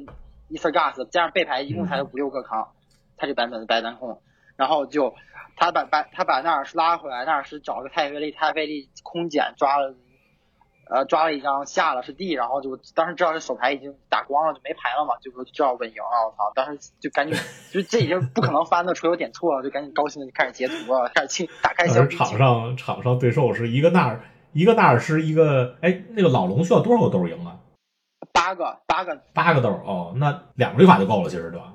[0.50, 2.72] Easter Gas，加上备牌一共才有五六个康，
[3.16, 4.20] 他这版本的白单控，
[4.56, 5.14] 然后就
[5.56, 9.94] 他把把他把纳尔什拉回来，纳尔什找个太菲利，太菲利空捡抓了。
[10.90, 16.26] 呃，抓了一张下了是 D，然后就当时知道这手牌已经打光了，就没牌了嘛，就说知道稳赢了。
[16.26, 17.38] 我操，当时就赶紧，
[17.70, 22.08] 就这已经不可能翻的，除有点错了，就赶紧高兴的就开始截图啊，开始清打开箱。
[22.08, 24.20] 场上场上对手是一个纳尔，
[24.52, 27.58] 一个纳尔是一个，哎，那个老龙需要多少个豆赢啊？
[28.32, 31.74] 八个，八个，八个豆哦，那两个律法就够了，其实对吧？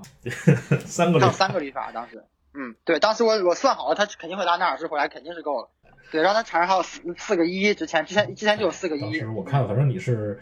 [0.85, 5.69] 三个律，三个律法当时，嗯，对，当时我我算好了，他肯定会拉纳尔斯回来，肯定是够了。
[6.11, 9.01] 对，然后他场上还有四四个一，之前之前之前就有四个一。
[9.01, 10.39] 当时我看，反正你是，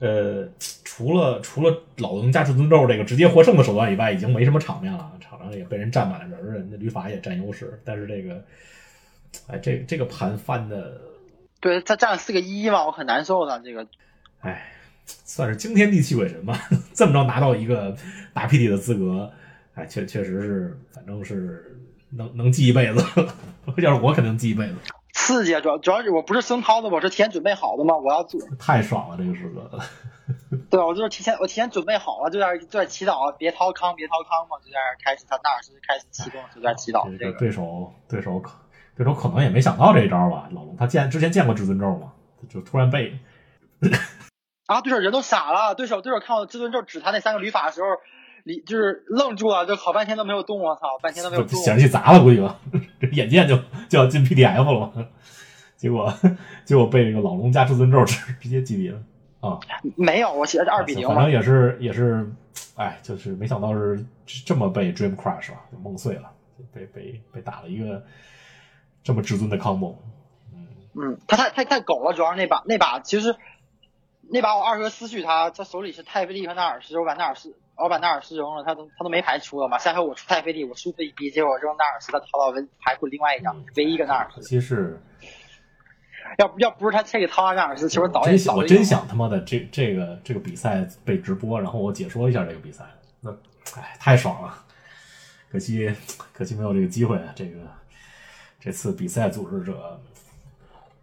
[0.00, 0.48] 呃，
[0.84, 5.12] 除了除了老龙加至尊咒这个直接获胜的手段以外，已经没什么场面了。
[5.20, 7.80] 场上也被人占满了人，人的旅法也占优势。
[7.84, 8.42] 但是这个，
[9.46, 11.00] 哎，这这个盘翻的，
[11.60, 13.86] 对他占了四个一嘛，我很难受的这个。
[14.40, 14.72] 哎，
[15.04, 16.58] 算是惊天地泣鬼神吧，
[16.92, 17.96] 这么着拿到一个
[18.32, 19.30] 打 PT 的资格，
[19.74, 21.76] 哎，确确实是，反正是。
[22.10, 23.04] 能能记一辈子，
[23.78, 24.74] 要是我肯定记一辈子。
[25.14, 25.60] 刺激啊！
[25.60, 28.40] 主要主要是我不是生掏的，我是提前准备好的嘛，我要做。
[28.58, 29.78] 太爽了，这个时刻。
[30.70, 37.10] 对，我就是提前我提前准备好了，就在就在祈祷，别掏康，别掏康嘛，就在开始他纳尔斯开始启动，就在祈祷。
[37.18, 38.52] 这个对手对手可
[38.96, 40.48] 对手可能也没想到这一招吧？
[40.52, 42.12] 老龙他见之前见过至尊咒嘛？
[42.48, 43.18] 就突然被
[44.66, 44.80] 啊！
[44.80, 47.88] 对手人都傻了，对手对手看到至尊咒指他那三个旅法的时候。
[48.48, 51.60] 你就是愣住了，就好半天都没有动，我操，半天都没有动。
[51.60, 52.58] 显示器砸了，估计吧，
[52.98, 53.58] 这眼见就
[53.90, 55.10] 就要进 PDF 了，
[55.76, 56.10] 结果
[56.64, 59.02] 结果被这个老龙加至尊咒直直接击毙了
[59.40, 59.60] 啊！
[59.96, 61.06] 没有，我写的是二比零。
[61.06, 62.26] 反正也是也是，
[62.76, 64.02] 哎，就是没想到是
[64.46, 66.30] 这么被 Dream Crush 吧，就梦碎了，
[66.72, 68.02] 被被被打了一个
[69.02, 69.96] 这么至尊的 combo。
[70.54, 73.36] 嗯嗯，他太太太狗了，主要是那把那把其实
[74.30, 77.54] 那把我二哥思绪他他手里是泰菲利和纳尔斯，我把纳尔斯。
[77.78, 79.78] 我把纳尔斯扔了，他都他都没牌出了嘛。
[79.78, 84.42] 下回我出太妃利，我输他一逼，结果扔纳尔斯，他掏到唯牌库另外一张，唯一一个纳尔斯。
[84.42, 85.00] 其实，
[86.38, 92.84] 要要不是他这个掏纳尔斯，其实早真想我真想他妈的这这个这个比赛被直播，然后我解说一下这个比赛，
[93.20, 93.30] 那
[93.76, 94.64] 哎太爽了。
[95.50, 95.94] 可惜
[96.32, 97.32] 可惜没有这个机会啊。
[97.36, 97.60] 这个
[98.60, 100.00] 这次比赛组织者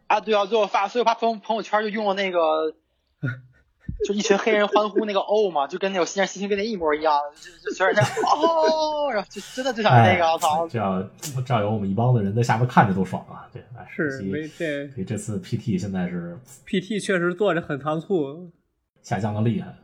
[0.08, 2.76] 啊，对啊，最后发所以发朋朋友圈就用了那个。
[4.06, 10.68] 就一群黑人欢呼那个哦嘛，就跟那种新年心情跟那一模一样，就就全是哦，然后就真的就想那个，我操！
[10.68, 11.10] 这样
[11.46, 13.50] 这样有我们一帮子人在下面看着都爽啊！
[13.54, 18.52] 对，是没这，所以这次 PT 现在是 PT 确实做着很仓促，
[19.02, 19.76] 下降的厉害。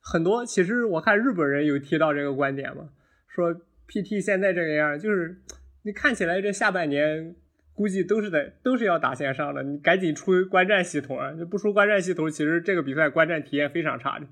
[0.00, 2.88] 很多其实我看日本人有提到这个观点嘛，
[3.28, 3.54] 说
[3.88, 5.40] PT 现在这个样，就是
[5.82, 7.36] 你看起来这下半年。
[7.74, 11.30] 估计都是在都是要打线上的，你赶紧出观战系统啊！
[11.30, 14.26] 你不出观战系统，其实这个比赛观战体验非常差的。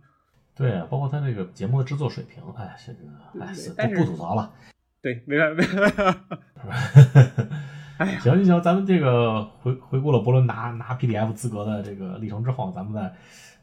[0.55, 4.53] 对啊，包括他这个节目的制作水平，哎，这个哎，不吐槽了。
[5.01, 6.17] 对，没办法。
[7.97, 13.11] 哎， 行行行，咱们这个回回顾了伯伦拿拿 PDF 资格的这个历程之后，咱们再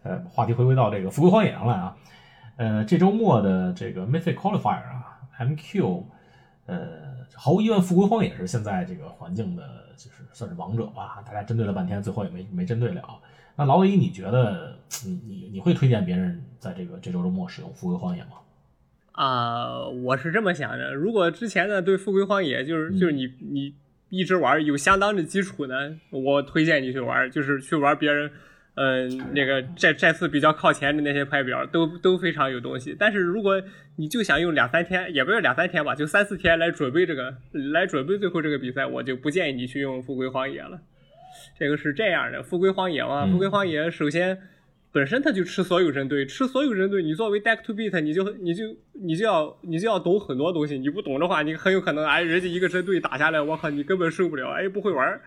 [0.01, 1.95] 呃话题回归到这个富贵荒野上来啊。
[2.55, 6.03] 呃，这周末的这个 Mythic Qualifier 啊，MQ，
[6.65, 7.06] 呃。
[7.33, 9.63] 毫无疑问，富贵荒野是现在这个环境的，
[9.95, 11.23] 就是算是王者吧。
[11.25, 13.03] 大家针对了半天，最后也没没针对了。
[13.55, 18.37] 那老李，你觉得你你你会推荐别人在这个这周周末使用富贵荒野吗？
[19.11, 20.93] 啊，我是这么想的。
[20.93, 23.73] 如果之前呢对富贵荒野就是就是你你
[24.09, 28.31] 一直玩有相当的基础呢，我推荐你去玩，就是去玩别人。
[28.79, 33.59] 嗯，那个这这次比较靠前的那些牌表都都非常有东西，但是如果
[33.95, 37.35] 你就想用两三天，也不是两三天吧，就三四天来准备这个，
[37.73, 40.79] 来准备最后这个比赛，我就不建议你去用富贵荒野了。
[41.57, 44.37] 这个是这样的，富贵荒野嘛，富贵荒野首先
[44.91, 48.63] 本身它就吃所有针对，吃所有针对，你作为 deck to beat，你就你就
[48.93, 55.19] 你就要你就要懂很多东西，你不懂的话，你很有可能哎，人家一个针对打下来，我靠，你根本受不了，哎，不会玩。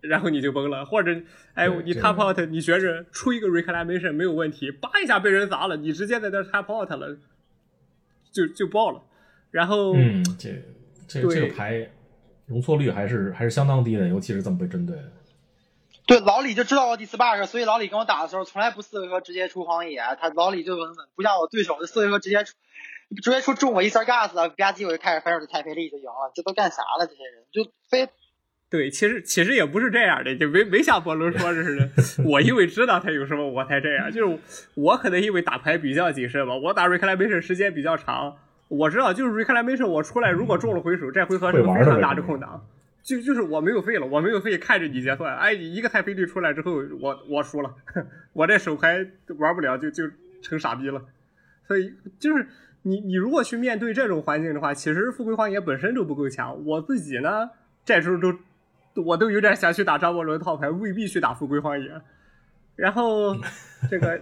[0.00, 1.12] 然后你就崩了，或者，
[1.54, 7.16] 哎，你 tap out，你觉着出一个 reclamation 没有问题，叭一下被人砸了，你直接在那 tap out 了，
[8.32, 9.00] 就就爆了。
[9.52, 10.60] 然后，嗯，这
[11.06, 11.88] 这这个牌
[12.46, 14.98] 容错率还是还是相当低的，尤其是这么被针对。
[16.04, 22.54] 对，老李就知道我第四 bug，所以老李跟我打的时候从来不四回合直接出荒野，他老李就稳稳，不像我对手，就四回合直接出，
[23.22, 27.06] 直接出中我一三 gas，吧唧我就开始反手就太费力就赢了，这都干啥了？
[27.06, 28.08] 这些人就非。
[28.72, 31.90] 对，其实其实也不是这样的，就没没像波伦说的似的。
[32.24, 34.10] 我因为知道他有什么，我才这样。
[34.10, 34.38] 就是
[34.72, 38.34] 我可能因为打牌比较谨慎吧，我打 reclamation 时间比较长，
[38.68, 42.66] 我知道就是 reclamation 我出来如果中了回手，这回合是非常大的空档。
[43.02, 47.74] 就就是我没有费了，我没有费看着你结算，哎，一个太妃率出来之后，我我输了，
[48.32, 49.06] 我这手牌
[49.36, 50.04] 玩不了，就就
[50.40, 51.04] 成傻逼了。
[51.68, 52.46] 所以就是
[52.82, 56.64] 你你如果去面对这种环境的话，其实富贵荒野本身就不够强。
[56.64, 57.50] 我自己呢，
[57.84, 58.32] 这时候都
[58.96, 61.90] 我都有点想去打张伯伦套牌，未必去打富贵荒野。
[62.76, 63.36] 然后
[63.90, 64.18] 这个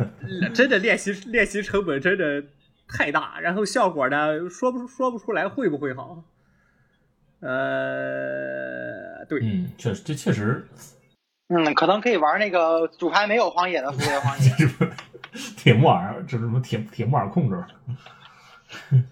[0.54, 2.42] 真的练习练习成本真的
[2.88, 6.24] 太大，然后效果呢说不说不出来会不会好。
[7.40, 10.68] 呃，对，嗯，确实，这确实，
[11.48, 14.50] 嗯，可能可以玩那个主牌没有荒野的富贵荒野。
[14.58, 17.64] 这不是铁木耳，这是什么铁铁木耳控制？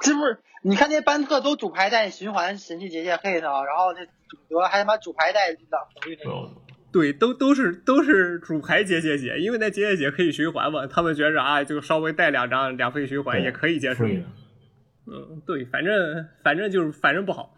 [0.00, 4.06] 这不是你看那班特都主牌带循环神器结界 hit，，然后这
[4.48, 5.58] 主德还他妈主牌带的
[5.94, 6.50] 红绿那种。
[6.92, 14.04] 对，都都是都是主牌结界解，因为那结界解可以循环嘛，他们觉着啊，就稍微带两张两费循环也可以接受。
[14.06, 17.52] 嗯，对，反正反正就是反正不好。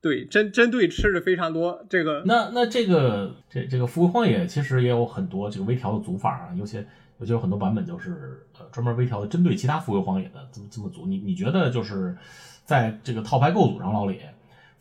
[0.00, 1.86] 对，针针对吃的非常多。
[1.90, 6.78] 这个那那这个这这个富贵荒野其实也有很多这个微调的组法啊，尤其
[7.18, 11.06] 尤其有很多版本就是呃专门微调的针对其他富贵荒野的这么这么组。
[11.06, 12.16] 你你觉得就是
[12.64, 14.20] 在这个套牌构组上，老李，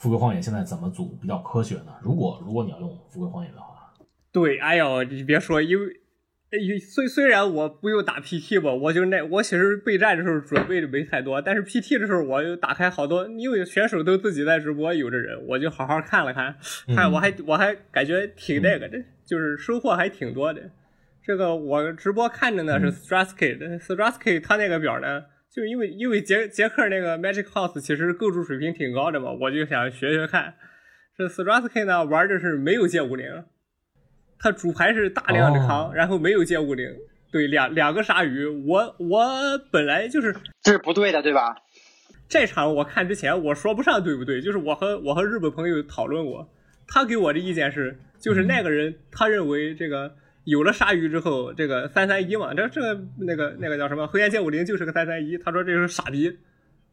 [0.04, 1.96] 富贵荒野现在怎么组比较科学呢？
[2.02, 3.90] 如果如果你要用富贵荒野的话。
[4.34, 16.54] 对，哎呦，你别说，因为，虽虽然我不用打 PT 吧，我就那我其实备战的时候准备的没太多，但是 PT 的时候我又打开好多，因为选手都自己在直播，有的人我就好好看了看，
[16.94, 20.70] 看我还我还感觉挺那个的，就是收获还挺多的。
[21.24, 30.56] 这个我直播看着呢是 Strasky 的，Strasky 他那个表呢，就因为因为杰杰克那个 Magic House 其实构筑水平挺高的嘛，我就想学学看。
[31.16, 33.44] 这 Strasky 呢玩的是没有剑五零。
[34.40, 36.86] 他主牌是大量的扛，然后没有剑五零，
[37.32, 41.56] 对两两个鲨鱼，我我本来就是这是不对的，对吧？
[42.28, 46.50] 这场我看之前我说不上对不对，就是我和我和日本朋友讨论过，
[46.88, 50.14] 他给我的意见是，就是那个人他认为这个
[50.44, 56.38] 有了鲨鱼之后，这个三三一嘛，这这个那个那个叫什么黑岩剑五零就是个三三一，他说这是傻逼，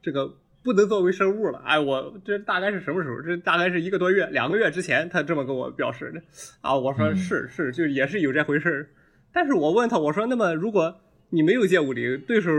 [0.03, 0.37] 这个。
[0.63, 3.23] 不能作为生物了，哎，我这大概是什么时候？
[3.23, 6.21] 这大概是一个多月、两个月之前，他这么跟我表示的。
[6.61, 8.91] 啊，我说是是，就也是有这回事儿。
[9.33, 12.51] 但是我问他，我说那么如果你没有剑五零，对手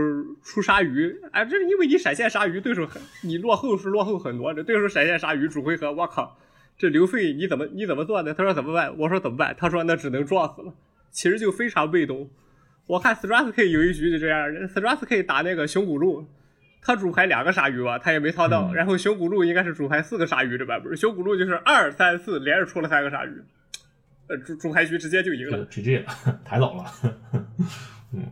[0.42, 4.64] 出鲨鱼，哎，这是因为你闪现鲨鱼，对手很你落后是落后很多的。
[4.64, 6.36] 对手闪现鲨鱼主回合，我靠，
[6.78, 8.34] 这刘费你怎么你怎么做的？
[8.34, 8.96] 他说怎么办？
[8.98, 9.54] 我说怎么办？
[9.58, 10.72] 他说那只能撞死了。
[11.10, 12.30] 其实就非常被动。
[12.86, 16.26] 我看 Strasky 有一局就这样，Strasky 打那个熊骨鹿。
[16.84, 18.74] 他主牌两个鲨鱼吧，他也没套到。
[18.74, 23.40] 然后熊骨鹿应该是主牌四个鲨鱼的版本，熊骨鹿就是二三四连着出了三个鲨鱼，
[24.26, 26.04] 呃，主主牌局直接就赢了直接
[26.44, 26.84] 抬走了。
[28.12, 28.26] 嗯，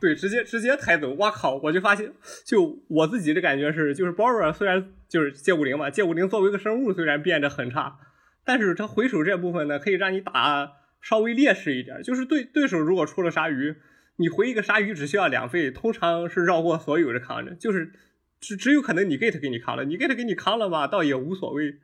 [0.00, 1.14] 对，直接直接抬走。
[1.14, 2.12] 我靠，我就发现，
[2.46, 7.98] 就我自己的感觉是，就是包尔虽然就是借五零嘛，借五零作为一个生物虽然变得很差，
[8.44, 13.76] 但是他回手这部分呢，可以让你打稍微劣势一点，就是对对手如果出了鲨鱼。
[14.16, 17.90] 你回一个鲨鱼只需要两费，通常是绕过所有的扛着，就是
[18.38, 21.76] 只只有可能你 get 给你扛了，你 get 给你扛了吧，倒也无所谓，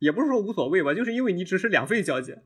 [0.00, 2.42] 也不是说无所谓吧，就是因为你只是两费交接。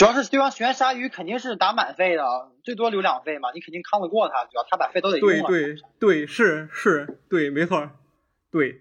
[0.00, 2.24] 主要是对方选鲨鱼肯定是打满费的，
[2.62, 5.46] 最多留两费嘛，你肯定扛得过他，主要他把费都得用了。
[5.46, 7.90] 对对对，是是，对，没错，
[8.50, 8.80] 对。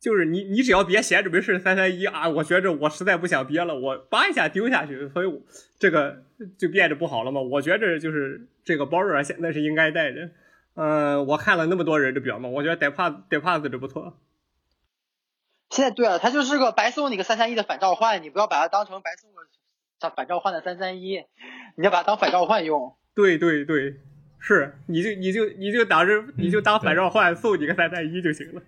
[0.00, 2.28] 就是你，你只要别闲着没事三三一啊！
[2.28, 5.40] 我觉着我实在不想憋了，我叭一下丢下去，所以我
[5.78, 6.24] 这个
[6.58, 7.40] 就变得不好了嘛。
[7.40, 10.30] 我觉着就是这个包热现在是应该带的。
[10.74, 14.14] 嗯，我看了那么多人的表嘛，我觉得带帕带帕子的不错。
[15.68, 19.42] 现在对啊，他就是个白送你个三三一的反召唤，你不要把它当成白送个
[20.00, 21.22] 他反召唤的三三一，
[21.76, 22.96] 你要把它当反召唤用。
[23.14, 23.96] 对对对，
[24.38, 28.62] 是，你就你就你就当着你就当反召唤送你个三三一就行了。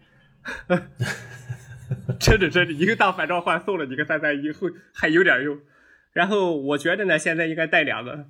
[2.20, 5.58] 真 的真的，一个当反召唤送了你个三三一，会还有点用。
[6.12, 8.26] 然后我觉得呢，现在应该带两个，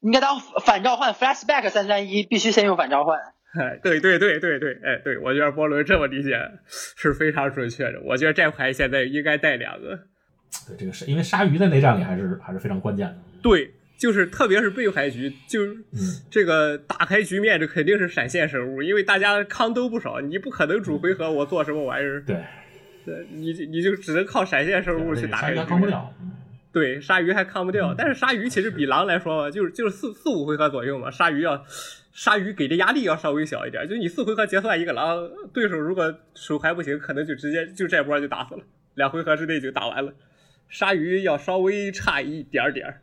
[0.00, 3.18] 应该当反召唤 flashback 三三一，必须先用反召唤。
[3.58, 8.00] 哎，对对对对对，哎对，我觉得波伦这么理解是非常准确的。
[8.04, 10.06] 我觉得这牌现在应该带两个。
[10.66, 13.18] 对，这个是因为鲨鱼在内战里还是还是非常关键的。
[13.42, 13.72] 对。
[14.00, 15.60] 就是特别是背牌局，就
[16.30, 22.22] 这个打开局面，这肯定是闪现生物，因为大家康都不少，你不可能主回合我做什么玩意儿。
[22.22, 22.42] 对，
[23.04, 25.54] 对，你你就只能靠闪现生物去打开。
[25.66, 26.10] 扛不了。
[26.72, 31.62] 对，鲨鱼还扛不掉，但是鲨鱼其实比狼来说，就是就是四四五回合左右嘛，鲨鱼要
[32.14, 38.62] 鲨鱼给的压力要稍微小一点，就你四回合结算一个狼，对手如果手还不行，可能就直接就这波就打死了，
[38.94, 40.10] 两回合之内就打完了。
[40.70, 42.94] 鲨鱼要稍微差一点点。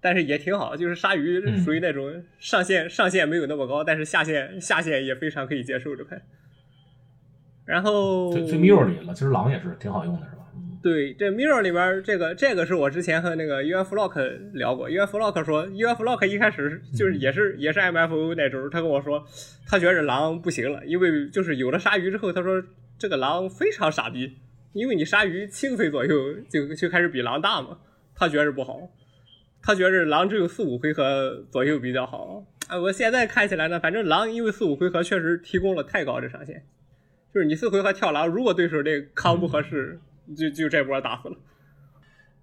[0.00, 6.22] 但是也挺好，就是鲨鱼属于那种上限上限没有那么高，但是下限下限也非常可以接受这牌。
[7.64, 10.42] 然后这这 mirror 里了，其实狼也是挺好用的，是吧？
[10.54, 19.26] 嗯，对，这 Mirror 里边这个这个是我之前和那个 UF Lock 聊过，UF Lock 说 UF Lock 一开始就是也是也是 MFO 那周，他跟我说
[19.66, 22.62] 他觉着狼不行了，因为就是有了鲨鱼之后，他说
[22.96, 24.36] 这个狼非常傻逼，
[24.76, 27.78] 因为你鲨鱼七个岁左右就就开始比狼大嘛，
[28.14, 28.78] 他觉着不好，
[29.62, 32.44] 他觉着狼只有四五回合左右比较好。
[32.68, 36.62] 啊，我现在看起来呢，反正狼因为四五回合确实提供了太高的上限，
[37.32, 39.98] 就是你四回合跳狼，如果对手这康不合适，
[40.36, 41.36] 就就这波打死了。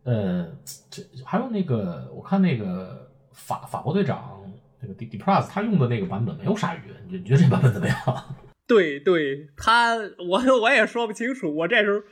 [0.06, 0.58] 呃，
[0.90, 4.42] 这还有那个，我看那个法法国队长
[4.82, 6.80] 那个 D D Plus 他用的那个版本没有鲨鱼，
[7.10, 7.98] 你你觉得这版本怎么样？
[8.66, 9.96] 对对，他
[10.28, 12.06] 我我也说不清楚，我这时候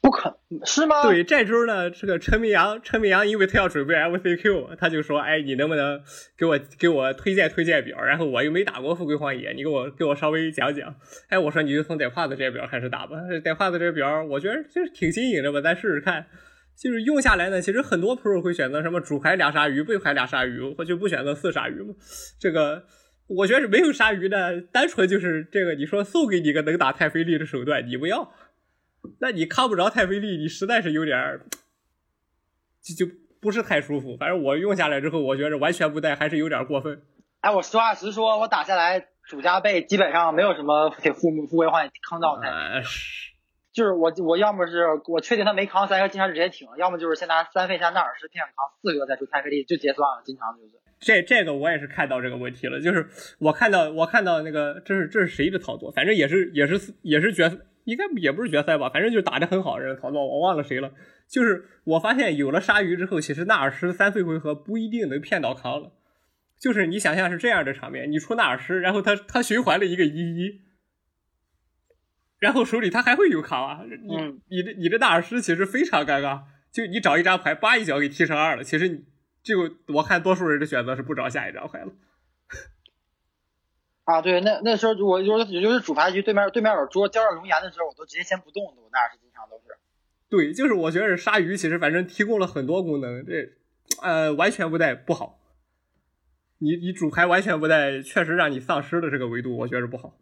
[0.00, 1.02] 不可是吗？
[1.02, 6.00] 对这周呢，这个陈明阳，陈明阳因为他要准备 MCQ，他就说，哎，你能不能
[6.36, 8.00] 给我给我推荐推荐表？
[8.00, 10.94] 然后我又没打过富贵荒野，你给我给我稍微讲讲。
[11.28, 16.26] 哎，我说你就从带胯子这表开始打吧，带胯子这表我觉得就是挺新颖的吧，咱试试看。
[16.80, 21.92] 就是用下来呢，其实很多 pro 会选择什么主牌俩鲨鱼，背牌俩鲨鱼，或就不选择四鲨鱼嘛。
[22.38, 22.84] 这个
[23.26, 28.32] 我觉得是没有鲨鱼的，单纯就是这个，你说送给你个能打太妃力的手段，你不要，
[29.20, 31.40] 那你看不着太费力，你实在是有点儿，
[32.82, 34.16] 就就不是太舒服。
[34.16, 37.02] 反正我用下来之后，我觉着完全不带还是有点过分。
[37.40, 42.48] 哎，我实话实说，我打下来主加倍基本上没有什么给富富贵荒野坑到的。
[42.48, 42.82] 呃，
[43.72, 50.74] 就是我我要么是我确定他没扛三个，经常直接停；要么就是先拿三费加纳尔什片扛四个再出太费力就结算了，经常就是。
[51.00, 57.48] 这这个我也是看到这个问题了，就是我看到我看到那个这是这是谁的操作，反正也是也是也是决
[57.88, 60.92] 应该也不是决赛吧，反正就是打的很好人的操作，我忘了谁了。
[61.26, 65.92] 就是我发现有了鲨鱼之后，其实纳尔什三费回合不一定能骗到康了。
[66.60, 70.60] 就是你想象是这样的场面，你出纳尔什，然后他他循环了一个一一，
[72.38, 79.06] 然后手里他还会有康啊，你嗯你这你这纳尔什其实非常尴尬，就你找一张牌，叭一脚给踢成二了，其实你
[79.42, 81.92] 这个我看多数人的选择是不找下一张牌了。
[84.08, 89.64] 啊，对，那那时候我就是也就是主牌局对面对面有桌交上龙岩的时候，我都直接先不动的，我那是经常都是。
[90.30, 93.50] 对，就是我觉得鲨鱼其实反正提供了很多功能，这
[94.02, 95.38] 呃完全不带不好。
[96.56, 100.14] 你你主牌完全不带，确实让你丧失了这个维度，我觉得不好。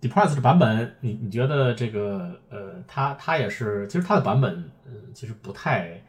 [0.00, 6.02] Depress 的版本，你你觉得这个呃，它它也是，其实它的版本，嗯、其实不太，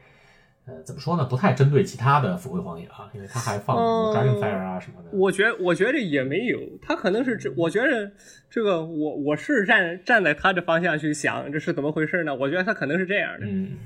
[0.69, 1.25] 呃，怎么说呢？
[1.25, 5.09] 不太针对其他的富贵荒野啊，因为它还放什么嗯 Dragonfire 啊什么的。
[5.11, 8.11] 我觉我觉得也没有，他可能是这，我觉得
[8.49, 12.35] 这个我我是站站在他的方向去想，这是怎么回事呢？
[12.35, 13.77] 我觉得他可能是这样的，嗯，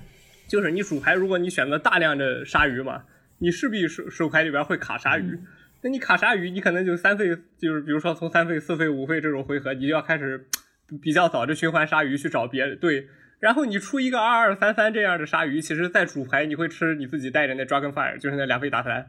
[0.47, 3.03] 就是你主牌如果你选择大量的鲨鱼嘛，
[3.37, 5.39] 你势必手手牌里边会卡鲨鱼。
[5.81, 10.47] 那你卡鲨鱼，你可能就三费，就是比如说从三费、四费、五费这种回合，你就要开始
[11.01, 13.07] 比较早的循环鲨鱼去找别的对。
[13.43, 19.05] 然后你出一个二二三三这样的鲨鱼，其实在主牌你会吃你自己带着那 Dragonfire，就是那两费打三。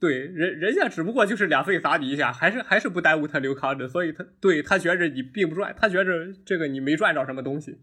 [0.00, 7.78] 对，人人家只不过就是两费砸你一下，还是还是不耽误他留康的，所以他对他觉着你并不赚，他觉着这个你没赚着什么东西。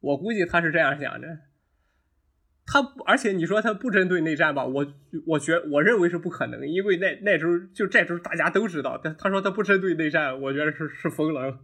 [0.00, 1.28] 我估计他是这样想的。
[2.64, 4.86] 他而且你说他不针对内战吧，我
[5.26, 11.60] 我觉我认为是不可能，因为那那周就这周大家都知道，他他说他不针对内战，我觉得是是疯了。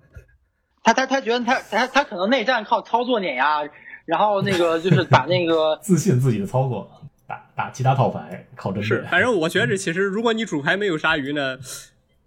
[0.85, 3.62] 他他他觉得他他他可能内战靠操作碾压，
[4.05, 6.89] 然后那个就是把那个 自信自己的操作，
[7.26, 8.87] 打打其他套牌靠针对。
[8.87, 11.57] 是，反正我觉着其实如果你主牌没有鲨鱼呢，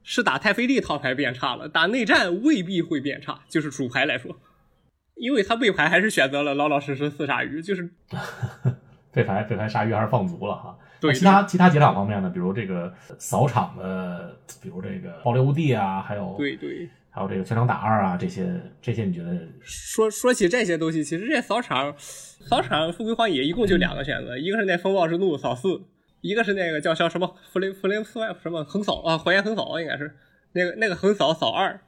[0.02, 4.36] 是打太妃力套牌变差了，打内战未必会变差，就是主牌来说，
[5.14, 7.88] 因为他背牌还是选择了老老实实四鲨鱼，就是
[9.14, 10.76] 废牌废牌鲨鱼还是放足了哈。
[11.00, 16.90] 对其他其他几场方面呢，比如这个扫场的，比如这个爆裂无地啊，还有对对。
[17.18, 18.48] 还有这个全场打二啊，这些
[18.80, 25.82] 这些你觉得说说起这些东西，其实这扫场扫场富贵荒野一共就两个选择，一个是那风暴之怒扫四，
[26.22, 30.14] 一个是那个叫叫什么弗林弗林斯外什么横扫啊，火焰横扫应该是
[30.54, 31.80] 那个那个横扫扫二，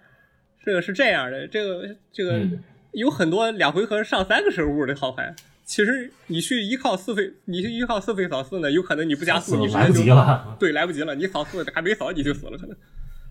[0.65, 2.63] 这个是这样的，这个这个嗯
[2.93, 5.36] 有很多两回合上三个生物的套牌。
[5.63, 10.57] 其实你去依靠四费，你去依靠四费扫四呢，有可能你不加速，你直接来不就及了。
[10.59, 12.75] 对，来不及了，你扫四还没扫你就死了可能。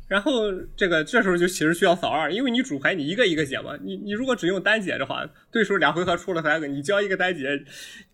[0.08, 7.62] 然后这个这时候就其实需要扫二，因为你主牌你一个一个解嘛，你你如果只用单解的话，对手两回合出了三个，你交一个单解，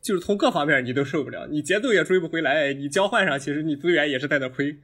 [0.02, 4.76] 就是从各方面你都受不了，你节奏也追不回来，你交换上其实你资源也是在那亏，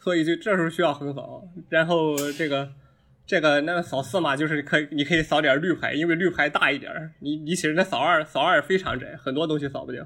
[0.00, 1.44] 所以就这时候需要横扫。
[1.68, 2.72] 然后这个
[3.24, 10.04] 这个那个扫四嘛，就是可以你可以扫点绿牌，因为绿牌大一点，你你其实那扫二扫二非常窄，很多东西扫不掉。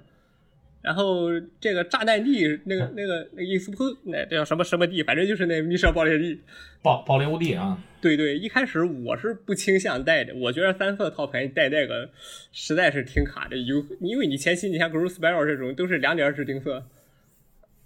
[0.84, 6.38] 然后这个炸弹地，那个那个那个伊斯普，那这叫什么什么地，反正就是那密室爆裂地。
[6.82, 7.82] 爆爆裂无地啊！
[8.02, 12.10] 对对，一开始我是不倾向带的，我觉得三色套牌带那个
[12.52, 16.84] 实在是挺卡的，有因为你前期你像 Grow Spiral 这种都是两点指定色，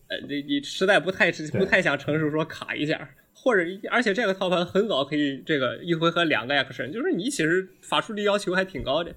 [0.08, 9.14] 呃，你你实在不太不太想承受说卡一下，或者而且这个套牌很早可以这个一回合两个 action，就是你其实法术力要求还挺高的。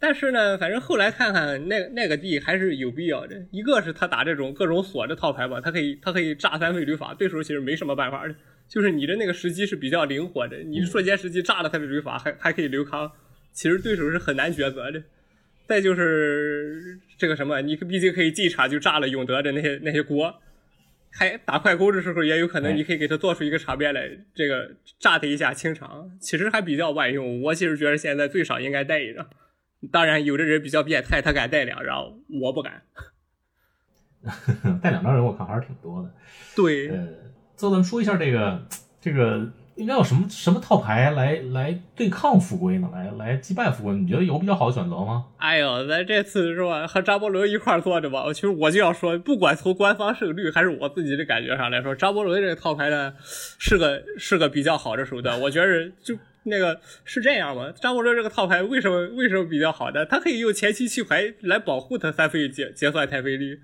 [0.00, 3.36] 但是呢，反正后来看看那那个地还是有必要的。
[3.50, 8.34] 一个是他打这种各种锁的套牌吧，他可以他可以炸三费旅法，对手其实没什么办法的。
[8.68, 13.10] 就是你的那个时机是比较灵活的，你瞬间时机炸了他的旅法，还还可以留康，
[13.52, 15.02] 其实对手是很难抉择的。
[15.66, 20.34] 再就是这个什么，你毕竟可以进场就炸了永德的那些那些锅，
[21.10, 27.40] 还打快攻的时候也有可能你可以给他做出一个场面来，这个炸他一下清场，其实还比较万用。
[27.40, 29.26] 我其实觉得现在最少应该带一张。
[29.92, 32.82] 当然，有的人比较变态，他敢带两张，我不敢。
[34.82, 36.10] 带两张人，我看还是挺多的。
[36.56, 37.06] 对，呃，
[37.56, 38.66] 最后咱们说一下这个，
[39.00, 42.88] 这个应该有什么什么套牌来来对抗富贵呢？
[42.92, 43.94] 来来击败富贵？
[43.94, 45.26] 你觉得有比较好的选择吗？
[45.36, 48.24] 哎呦，咱这次是吧，和张伯伦一块做的吧？
[48.32, 53.12] 其实我就要说，不管从官方胜率还是我自己的感觉上来说，张伯伦这个套牌呢，
[53.58, 55.38] 是个是个比较好的手段。
[55.40, 56.16] 我觉得就。
[56.46, 57.72] 那个是这样吗？
[57.72, 60.04] 张伯伦这个套牌为什么为什么比较好呢？
[60.04, 63.58] 他可以用前期弃牌来保护他三费结结算太费力，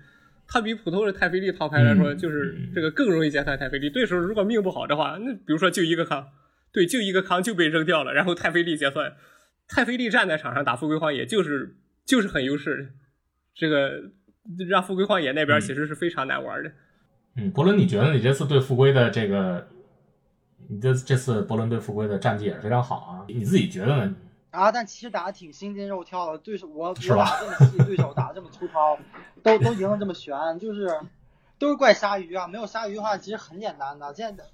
[0.47, 3.89] 他比普通的太费力套牌来说，就是这个更容易结算太费力。
[3.89, 6.27] 对手如果命不好的话，那比如说就一个康，
[6.73, 9.13] 对，就一个康就被扔掉了，然后太费力结算，
[9.67, 11.75] 太费力站在场上打富贵荒野就是
[12.05, 12.93] 就是很优势，
[13.53, 14.01] 这个
[14.67, 16.71] 让富贵荒野那边其实是非常难玩的。
[17.37, 19.67] 嗯，伯伦，你觉得你这次对富贵的这个？
[20.71, 24.15] 你这这次伯伦对富贵的战绩也是非常好啊，你自己觉得呢？
[24.51, 28.97] 啊，但其实打的挺心惊肉跳的，对手我我打这么细，对手打这么粗糙，
[29.43, 30.89] 都都赢得这么悬，就是
[31.59, 32.47] 都是怪鲨鱼啊！
[32.47, 34.13] 没有鲨鱼的话，其实很简单的。
[34.13, 34.45] 现在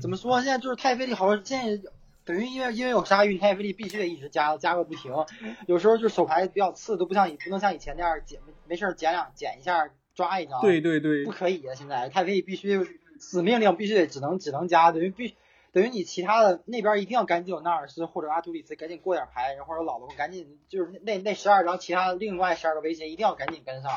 [0.00, 0.40] 怎么说？
[0.42, 1.90] 现在就是太费力好，现在
[2.24, 5.12] 等于因为因为有鲨鱼，太费力必须得一直加加个不停。
[5.66, 10.60] 有时候就手牌比较次，都不像不能像以前那样捡没事捡两捡一下抓一张。
[10.60, 11.74] 对对对，不可以啊！
[11.74, 12.80] 现在太费力必须
[13.18, 15.34] 死命令，必须得只能只能加，等于必。
[15.72, 23.92] 等于你其他的那边一定要赶紧有纳尔斯或者阿图里斯赶紧过点牌，然后或者老龙赶紧就是那那十二张其他另外十二个威胁一定要赶紧跟上，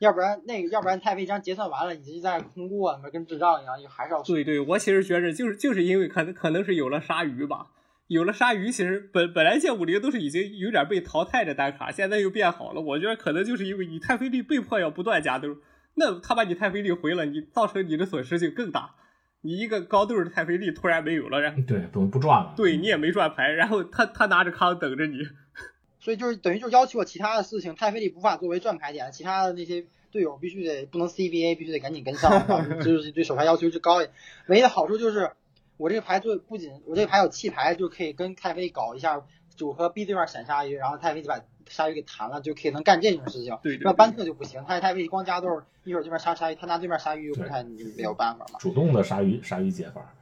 [0.00, 7.68] 要不然那个要不然太妃章结算完了，你就在空过，那跟智障一样，就还是要对对，我其实觉着就是就是因为可能可能是有了鲨鱼吧，
[8.08, 15.56] 有了鲨鱼，其实本本来剑武林都是已经有点被淘汰的单卡，现在又变好了，我觉得可能就是因为你太妃力被迫要不断加兜，
[15.94, 18.96] 那他把你太妃力回了，你造成你的损失就更大。
[19.42, 22.54] 你一个高度的太妃力突然没有了，然后对，怎么不转了。
[22.56, 25.18] 对你也没转牌，然后他他拿着康等着你，
[26.00, 32.30] 所以就是等于就要求我其他的事情，太妃力无法作为转牌点，其他的那些队友必须得不能 CBA，必须得赶紧跟上，
[32.82, 34.14] 就是对手牌要求就高一点。
[34.46, 35.32] 唯一的好处就是
[35.76, 39.22] 我这个牌最不仅我这个牌有弃牌，就可以跟太妃搞一下
[39.56, 41.40] 组合，B 对面闪杀鱼，然后太妃就把。
[41.72, 48.58] 鲨鱼给弹了就可以能干这种事情， 对那班特就不行，他他一光加豆，一会儿这边杀鲨鱼，他拿对面鲨鱼又不太没有办法嘛。
[48.58, 50.14] 主动的鲨鱼鲨鱼解法，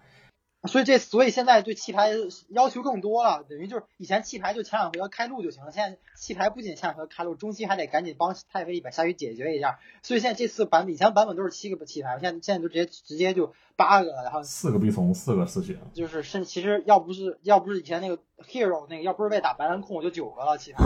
[0.69, 2.11] 所以这所以现在对弃牌
[2.51, 9.79] 要求更多了，等于就是以前弃牌就前两回合开路就行了，现在弃牌不仅前两回合开路，中期还得赶紧帮太妃把下去解决一下。
[10.03, 18.19] 所以现在这次版本以前版本都是七个不弃牌，现在现在就直接直接就八个，然后四个必从，四个四血，就是甚其实要不是要不是以前那个。
[18.41, 20.57] hero 那个要不是为打白蓝控，我就九个了。
[20.57, 20.83] 其他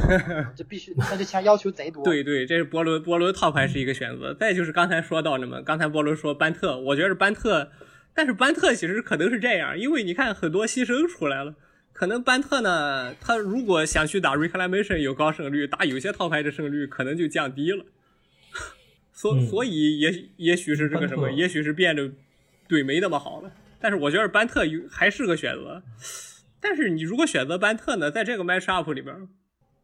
[0.56, 2.02] 这必须，那这钱要求贼多。
[2.02, 4.34] 对对，这是波伦波伦套牌是一个选择。
[4.34, 7.70] 再就是刚才说到的嘛，刚才波伦说班特，我觉得班特，
[8.14, 11.54] 但是班特其实可能是这样，因为你看很多牺牲出来了，
[11.92, 17.84] 可能班特呢，他如果想去打 reclamation 有高胜率，打有些套牌的胜率可能就降低了。
[19.12, 22.10] 所所以也也许是这个什么，也许是变得
[22.68, 23.52] 对没那么好了。
[23.80, 25.82] 但是我觉得班特有还是个选择。
[26.60, 29.28] 但是你如果选择班特呢，在这个 match up 里边，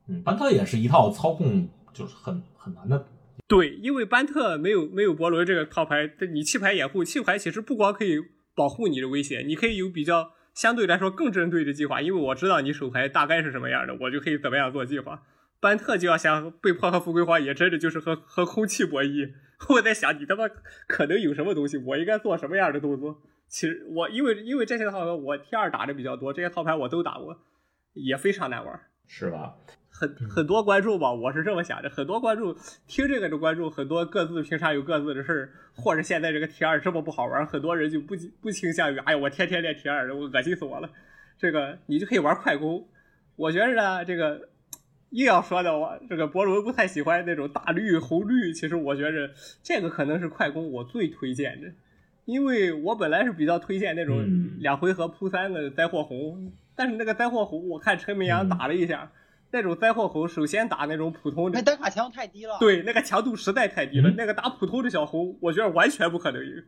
[0.08, 3.06] 嗯，班特也是一套操控就是很很难的。
[3.48, 8.18] 对，因为班特没有没有伯伦这个套牌，你弃牌掩护，弃牌其实不光可以
[8.54, 15.22] 保护你的危险，你可以有比较相对来说更针对的计划，因为我知道你手牌大概是什么样的，我就可以怎么样做计划。
[15.60, 19.32] 班特就要想被迫和富贵花也真的就是和和空气博弈。
[19.68, 20.44] 我在想，你他妈
[20.88, 23.20] 可能有什么东西，我应该做什么样的动作？
[23.46, 27.36] 其实我因为因为这些套牌我 T 二打的比较多，这些套牌我都打过，
[27.92, 29.56] 也非常难玩，是吧？
[30.00, 40.88] 很很多观众吧，我是这么想的，很多观众听这个的观众，很多各自平常有各自的事儿，或者现在这个 T 二这么不好玩，很多人就不不倾向于，哎呀，我天天练 T 二，我恶心死我了。
[41.38, 42.88] 这个你就可以玩快攻，
[43.36, 44.48] 我觉着呢，这个
[45.10, 48.54] 硬要说的话，这个博伦不太喜欢那种大绿红绿。
[48.54, 49.30] 其实我觉着
[49.62, 51.68] 这个可能是快攻我最推荐的，
[52.24, 59.12] 因为我本来是比较推荐那种嗯两回合扑三的灾祸红，但是那个灾祸红我看陈明阳打了一下，
[59.52, 66.64] 那种灾祸红首先打那种普通的，那单卡强度太低了。，对那个强度实在太低了，嗯那个打普通的小红，我觉得完全不可能赢。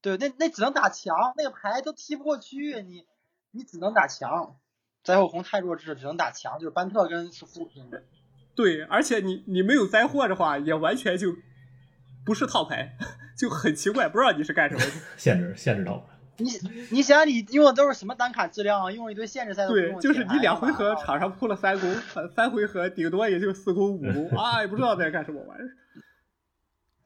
[0.00, 3.04] 对，那那只能打强，那个牌都踢不过去，你
[3.52, 4.56] 你只能打强。
[5.04, 8.02] 灾祸红太弱智，只能打强，就是班特跟苏夫拼的。
[8.54, 11.34] 对，而且你你没有灾祸的话，也完全就
[12.26, 12.96] 不是套牌，
[13.38, 14.90] 就很奇怪，不知道你是干什么的。
[15.16, 16.17] 限制限制套牌。
[16.38, 16.50] 你
[16.90, 18.90] 你想你用的都是什么单卡质量啊？
[18.90, 25.70] 用了一堆限制赛都不对，就是你两回合场场上扑了三攻，呃三回合顶多也就四攻五攻， 啊，也不知道在干什么玩意儿。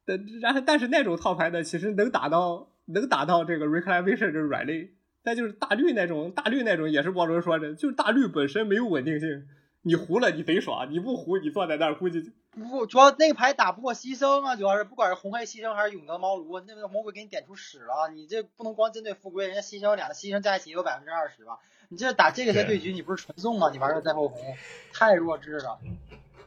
[0.04, 9.46] 但然后但是那种套牌的，其实能打到能打到这个 reclamation 这软肋，但就是大绿那种大绿那种也是包伦说的，就是大绿本身没有稳定性，
[9.82, 21.58] 你胡了你贼爽，你不胡你坐在那儿估计就不，主要那个牌打不过牺牲啊，主要是不管是红黑牺牲还是永德茅庐，那个魔鬼给你点出屎了，你这不能光针对富贵，人家牺牲俩的牺牲加一起有百分之二十吧？
[21.88, 23.70] 你这打这个些对对局，你不是纯送吗？
[23.72, 24.56] 你玩个灾后红，
[24.92, 25.78] 太弱智了。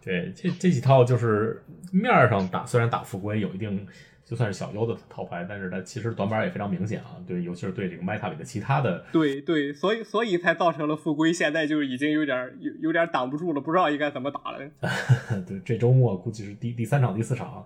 [0.01, 3.87] 对，这这几套就是面儿上打，虽然打富贵有一定
[4.25, 7.15] 就算是小优的套牌，但是它其实短板也非常明显啊。
[7.27, 14.67] 对，尤其是对这个 meta 里的其他的，对对，所以所以才造成了富贵现在就已经有点儿有有点儿挡不住了，不知道应该怎么打了。
[15.47, 17.63] 对，这周末估计是第第三场、第四场，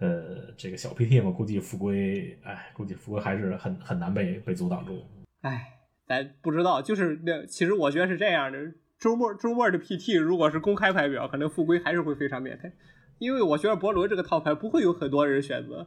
[0.00, 5.00] 呃，这个小 PT 嘛，估计复归，哎，估计复归还是很很难被被阻挡住。
[5.42, 5.74] 哎，
[6.08, 8.58] 咱不知道，就是那其实我觉得是这样的，
[8.98, 12.72] 周末周末的 PT 如果是公开排表，可能富贵还是会非常变态，
[13.18, 15.86] 因为我觉得博伦这个套牌不会有很多人选择，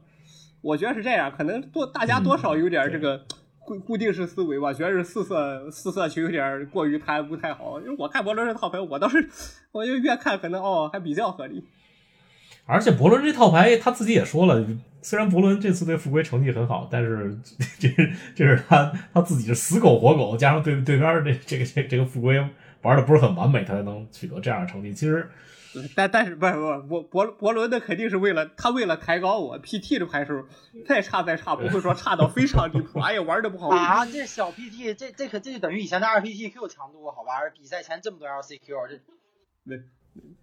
[0.61, 3.25] 我觉得是这样，可能多大家多少有点这个
[3.59, 9.30] 固固定式思维吧，觉得是四色四色球有点过于贪不太好，因为我看博伦这套牌，我倒是
[9.71, 11.63] 我就越看可能哦还比较合理。
[12.65, 14.65] 而且博伦这套牌他自己也说了，
[15.01, 17.38] 虽然博伦这次对富贵成绩很好，但是
[17.80, 17.88] 这
[18.36, 22.38] 这是他他自己是死狗活狗，加上对对边这这个这这个富贵
[22.82, 24.93] 玩的不是很完美，他才能取得这样的成绩。
[24.93, 25.30] 其实
[25.95, 30.45] 但但是不是不是博博博伦的肯定是为了他为了抬高我 PT 的牌数，
[30.88, 33.70] 再差再差不会说差到非常离谱，哎呀玩的不好。
[33.70, 37.34] 啊，这小 PT，这这可这就等于以前的二 PTQ 强度，好吧？
[37.53, 38.99] 比赛前这么多 LCQ，这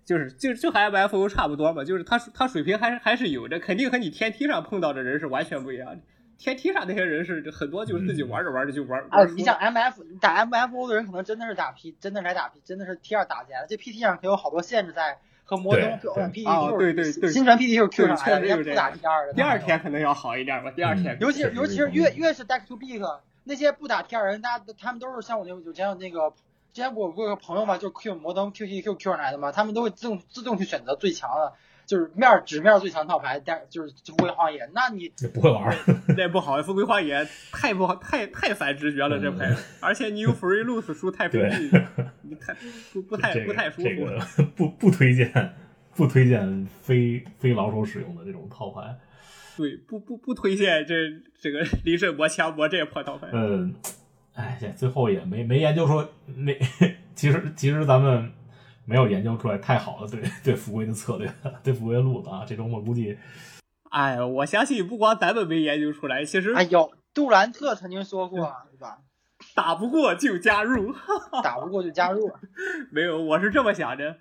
[0.05, 6.03] 就是就就和 MFO 差不多嘛，就是他他水平还是还是有的，肯定和你天梯上碰到的人是完全不一样的。
[6.39, 9.01] 天梯上那些人是很多就是自己玩着玩着就玩。
[9.11, 13.67] 啊，你像 MF 你打 MFO 的人可能真的是打 P，真的是来打 P，真的是 T 二打起来了。
[13.69, 19.33] 这 PT 上可有好多限制在和摩登对 PTQ，、啊对对对新传 PTQ 对 Q 上来的，人家不打 T 二的。
[19.35, 23.01] 第二天可能要好一点吧，第二天尤其尤其是越越是 Deck to Big
[23.45, 26.31] 那些不打 T 二人，大家他们都是像我那有前有那个
[26.73, 31.53] 之前我不有个朋友嘛，就是 Q 摩登 QTQ Q 上来的嘛，他们都会自动自动去选择最强的，
[31.87, 34.69] 就是面儿纸面儿最强套牌，但就是就不会荒野。
[34.75, 35.77] 那你也不会玩。
[36.17, 41.87] 那不好，富贵花野太不好， 太太反直觉了这牌，而且你有 free lose 输太费劲，
[42.23, 42.55] 你太
[42.93, 43.89] 不不太这个不太舒服。
[43.89, 44.19] 这个
[44.57, 45.55] 不不推荐，
[45.95, 48.97] 不推荐非非老手使用的这种套牌。
[49.57, 50.95] 对，不不不推荐这
[51.39, 53.29] 这个临阵磨枪磨这破套牌。
[53.33, 53.73] 嗯，
[54.35, 56.59] 哎，这最后也没没研究说没，
[57.15, 58.33] 其实其实咱们
[58.85, 61.33] 没有研究出来太好的对对福龟的策略，
[61.63, 62.45] 对福龟的路子啊。
[62.47, 63.19] 这周末估计
[63.91, 68.39] 哎，我相信不光咱们没研究出来，其实哎呦，杜兰特曾经说过，
[68.71, 68.99] 对吧？
[69.55, 70.93] 打不过就加入。
[71.43, 72.31] 打不过就加入。
[72.91, 74.17] 没有，我是这么想的。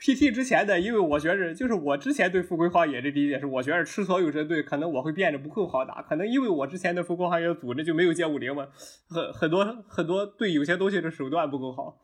[0.00, 8.66] PT 之前的，因为我觉着，就是我之前对富贵荒野的理解是，我觉得吃所有针对，可能我会变得不够好打，可能因为我之前的富贵荒野组织就没有歼五零嘛，
[9.08, 11.98] 很很多很多对有些东西的手段不够好。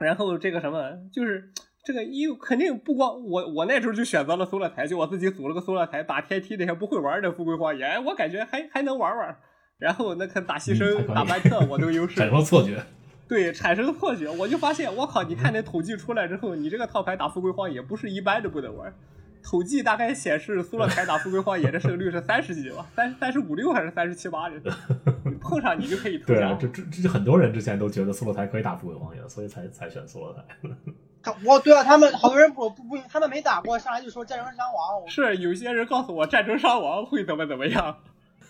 [0.00, 1.52] 然后这个什么，就是
[1.84, 9.36] 这个一肯定不光我我那时候就选择了搜勒台，就我自己组了个搜勒台打天梯那些不会玩的富贵荒野，哎，我感觉还还能玩玩。
[9.78, 12.28] 然后那看打牺牲、打班克我都有 优势产。
[12.28, 12.82] 生错觉。
[13.28, 15.22] 对，产生错觉，我就发现，我靠！
[15.22, 18.92] 你看那统计出来之后，你这个套牌打富贵荒野不是一般的不能玩。
[19.42, 24.56] 统计大概显示苏勒台打富贵荒野的胜率是三十几吧，三三十五六还是三十七八的，
[25.24, 26.36] 你碰上你就可以投降，。
[26.36, 30.42] 对啊这这这很多人之前都觉得苏洛台可以打富贵荒野，所以才才选苏洛台。
[31.22, 35.06] 他我对啊，他们好多人不不不，他们没打过，上来就说战争伤亡。
[35.06, 37.98] 是有些人告诉我战争伤亡会怎么怎么样，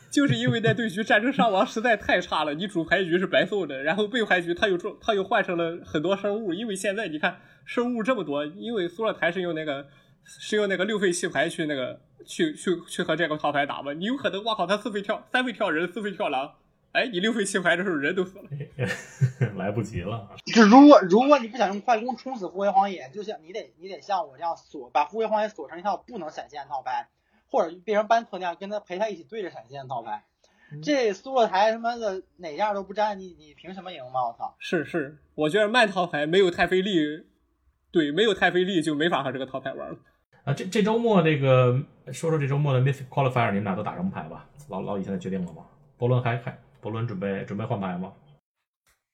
[0.08, 9.88] 就是因为那对局战争伤亡实在太差了，你主牌局是白送的，然后背牌局他又中他又换成了很多生物，因为现在你看生物这么多，因为苏勒台是用那个
[10.40, 16.54] 是用那个六费弃牌去那个去去去和这个套牌打吗，你有可能我靠他四费跳三费跳人四费跳狼，
[16.92, 18.44] 哎，你六费弃牌的时候人都死了。
[19.56, 20.28] 来不及了。
[20.54, 27.08] 就如果如果你不想用快攻冲死护卫荒野，就像你得你得像我这样锁，把护卫荒野锁成一套不能闪现套牌，
[27.50, 30.24] 或者变成班特那样跟他陪他一起对着闪现套牌。
[30.84, 34.28] 这苏洛台他妈的哪样都不沾，你你凭什么赢吗？
[34.28, 34.54] 我操！
[34.60, 37.24] 是是，我觉得慢套牌没有太费力，
[37.90, 39.98] 对，没有太费力就没法和这个套牌玩了。
[40.50, 41.80] 啊，这这周末这个
[42.12, 44.46] 说说这周末的 Miss Qualifier，你们俩都打什么牌吧？
[44.68, 45.62] 老老李现在决定了吗？
[45.96, 48.12] 伯伦还还伯伦准备准备换牌吗？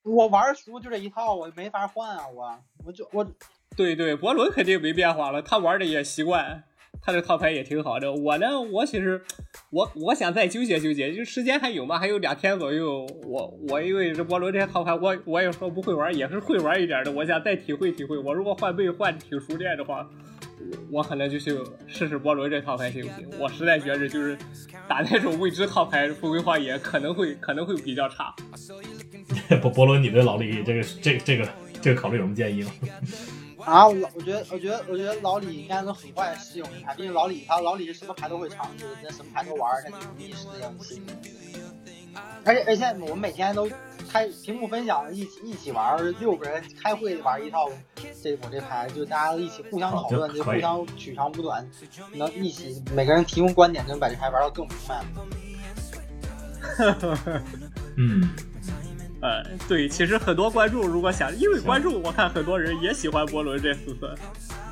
[0.03, 2.23] 我玩熟就这一套，我没法换啊！
[2.33, 3.27] 我我就我
[3.75, 6.63] 对对，伯伦肯定没变化了，他玩的也习惯，
[7.01, 8.11] 他这套牌也挺好的。
[8.11, 9.21] 我呢，我其实
[9.69, 13.05] 我我想再纠结纠结，就时间还有吗，还有两天左右。
[13.27, 17.11] 我我因为这伯伦这些套牌，我我也说不会玩，也是会玩一点的。
[17.11, 18.17] 我想再体会体会。
[18.17, 20.09] 我如果换背换挺熟练的话，
[20.91, 23.29] 我可能就去试试波伦这套牌行不行？
[23.39, 24.37] 我实在觉着就是
[24.87, 28.33] 打那种未知套牌，复归化也可能会可能会比较差。
[29.61, 31.49] 伯伯伦，你对老李这个这个这个
[31.81, 32.71] 这个考虑有什么建议吗？
[33.65, 40.99] 啊，我我觉得我觉得我觉得老李应该能很快适应这牌，毕竟老李他老李是什么牌都会尝试，他什么牌都玩，他挺有意识的样子。
[42.45, 43.69] 而且而且我们每天都
[44.07, 47.69] 开屏幕分享，一起一起玩，六个人开会玩一套
[48.23, 51.69] 这我这牌，就大家一起互相讨论，就互相取长补短，
[52.15, 55.05] 能一起每个人提供观点，能把这牌玩到更明白。
[57.97, 58.29] 嗯。
[59.19, 64.13] 呃，对，其实很多观众如果想，因为观众我看很多人也喜欢波伦这四色，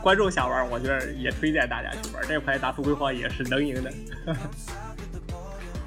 [0.04, 3.92] 观众想玩，我觉得也推荐大家去玩这牌，打富贵荒也是能赢的。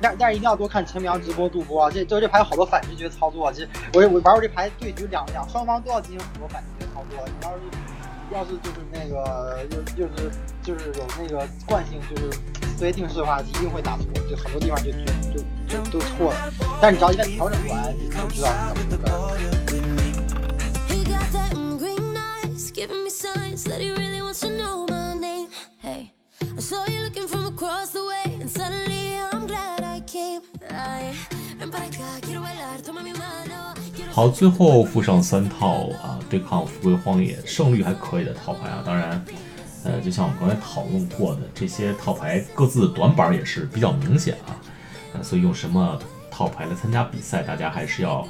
[0.00, 7.60] 但但是一定要多看陈苗直播、赌播啊，这就这牌有好多反直觉操作，其实我我玩过这牌对局两两双方都要进行很多反直觉操作，你要是
[8.32, 10.30] 要是就是那个就就是
[10.62, 12.30] 就是有那个惯性就是
[12.76, 14.98] 思维定式的话，一定会打错，就很多地方就就
[15.32, 15.44] 就。
[15.68, 19.57] 就都错了，但是你只要一旦调整过来，你就知道你怎么。
[34.10, 38.82] 好，最后附上三套啊，对抗富贵荒野胜率还可以的套牌啊。
[38.84, 39.24] 当然，
[39.84, 44.58] 呃，就像我们刚才讨论过的，这些套牌各自短板也是比较明显啊。
[45.22, 45.98] 所以用什么
[46.30, 48.26] 套牌来参加比赛，大家还是要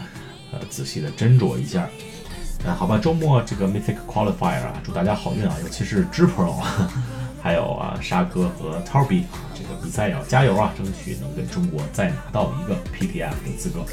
[0.53, 1.89] 呃仔细的斟酌一下。
[2.65, 5.55] 呃，好吧，周末这个 Mythic Qualifier 啊，祝大家好运啊！
[5.63, 6.61] 尤其是 Pro，
[7.49, 13.87] 还有啊沙哥和 Toby 啊，这个比赛也要加油啊，争取能跟中国再拿到一个 PTF 的资格。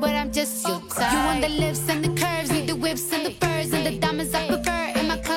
[0.00, 1.12] But I'm just your type.
[1.12, 3.98] You want the lips and the curves, need the whips and the furs and the
[3.98, 4.87] diamonds I prefer.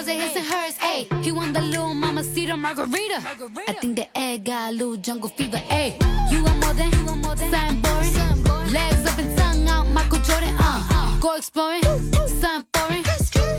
[0.02, 0.78] My closet, his and hers.
[0.78, 3.22] Hey, he want the little mama cedar margarita.
[3.68, 5.58] I think the egg got a little jungle fever.
[5.58, 5.96] Hey,
[6.32, 8.74] you want more than, you want more than something boring.
[8.74, 10.56] Legs up and tongue out, Michael Jordan.
[10.58, 13.04] Uh, go exploring, something foreign.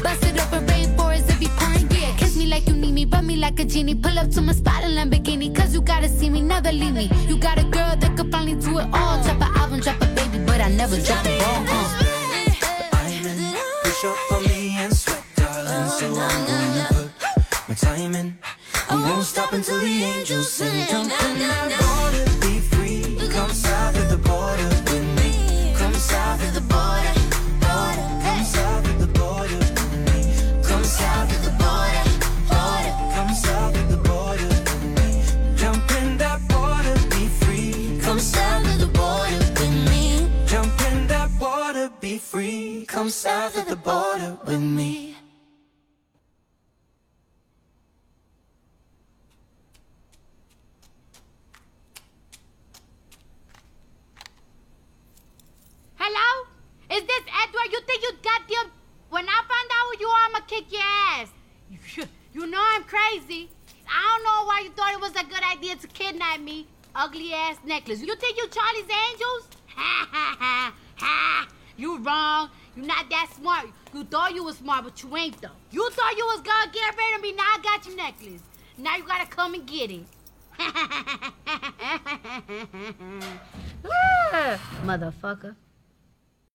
[0.03, 1.89] Bust it up a rainforest if you pouring.
[1.93, 3.95] Yeah, kiss me like you need me, rub me like a genie.
[3.95, 7.09] Pull up to my spot in Lamborghini, cause you gotta see me, never leave me.
[7.29, 9.23] You got a girl that could finally do it all.
[9.23, 11.65] Drop an album, drop a baby, but I never drop the ball.
[11.69, 12.03] Uh.
[13.85, 15.22] Push up for me and sweat.
[15.99, 18.39] So I'm gonna put my time in.
[18.89, 20.87] I won't stop until the angels sing.
[20.89, 23.29] Jump in that water, be free.
[23.29, 25.75] Come south of the border with me.
[25.77, 27.13] Come south of the border.
[27.61, 28.07] border.
[28.25, 30.19] Come south of the border with me.
[30.69, 32.05] Come south of the border.
[32.51, 32.93] border.
[33.15, 35.57] Come south of the border with me.
[35.57, 38.01] Jump in that water, be free.
[38.03, 40.29] Come south of the border with me.
[40.47, 42.87] Jump in that water, be free.
[42.89, 45.12] Come south of the border with me.
[56.93, 57.73] Is this Edward?
[57.73, 58.71] You think you got the?
[59.09, 61.33] When I find out who you are, I'ma kick your ass.
[62.35, 63.49] You know I'm crazy.
[63.89, 66.67] I don't know why you thought it was a good idea to kidnap me.
[66.95, 68.01] Ugly ass necklace.
[68.01, 69.49] You think you Charlie's Angels?
[69.75, 71.49] Ha ha ha ha.
[71.77, 72.51] You wrong.
[72.77, 73.67] You're not that smart.
[73.95, 75.57] You thought you was smart, but you ain't though.
[75.71, 77.33] You thought you was gonna get rid of me.
[77.33, 78.43] Now I got your necklace.
[78.77, 80.05] Now you gotta come and get it.
[84.85, 85.57] Motherfucker.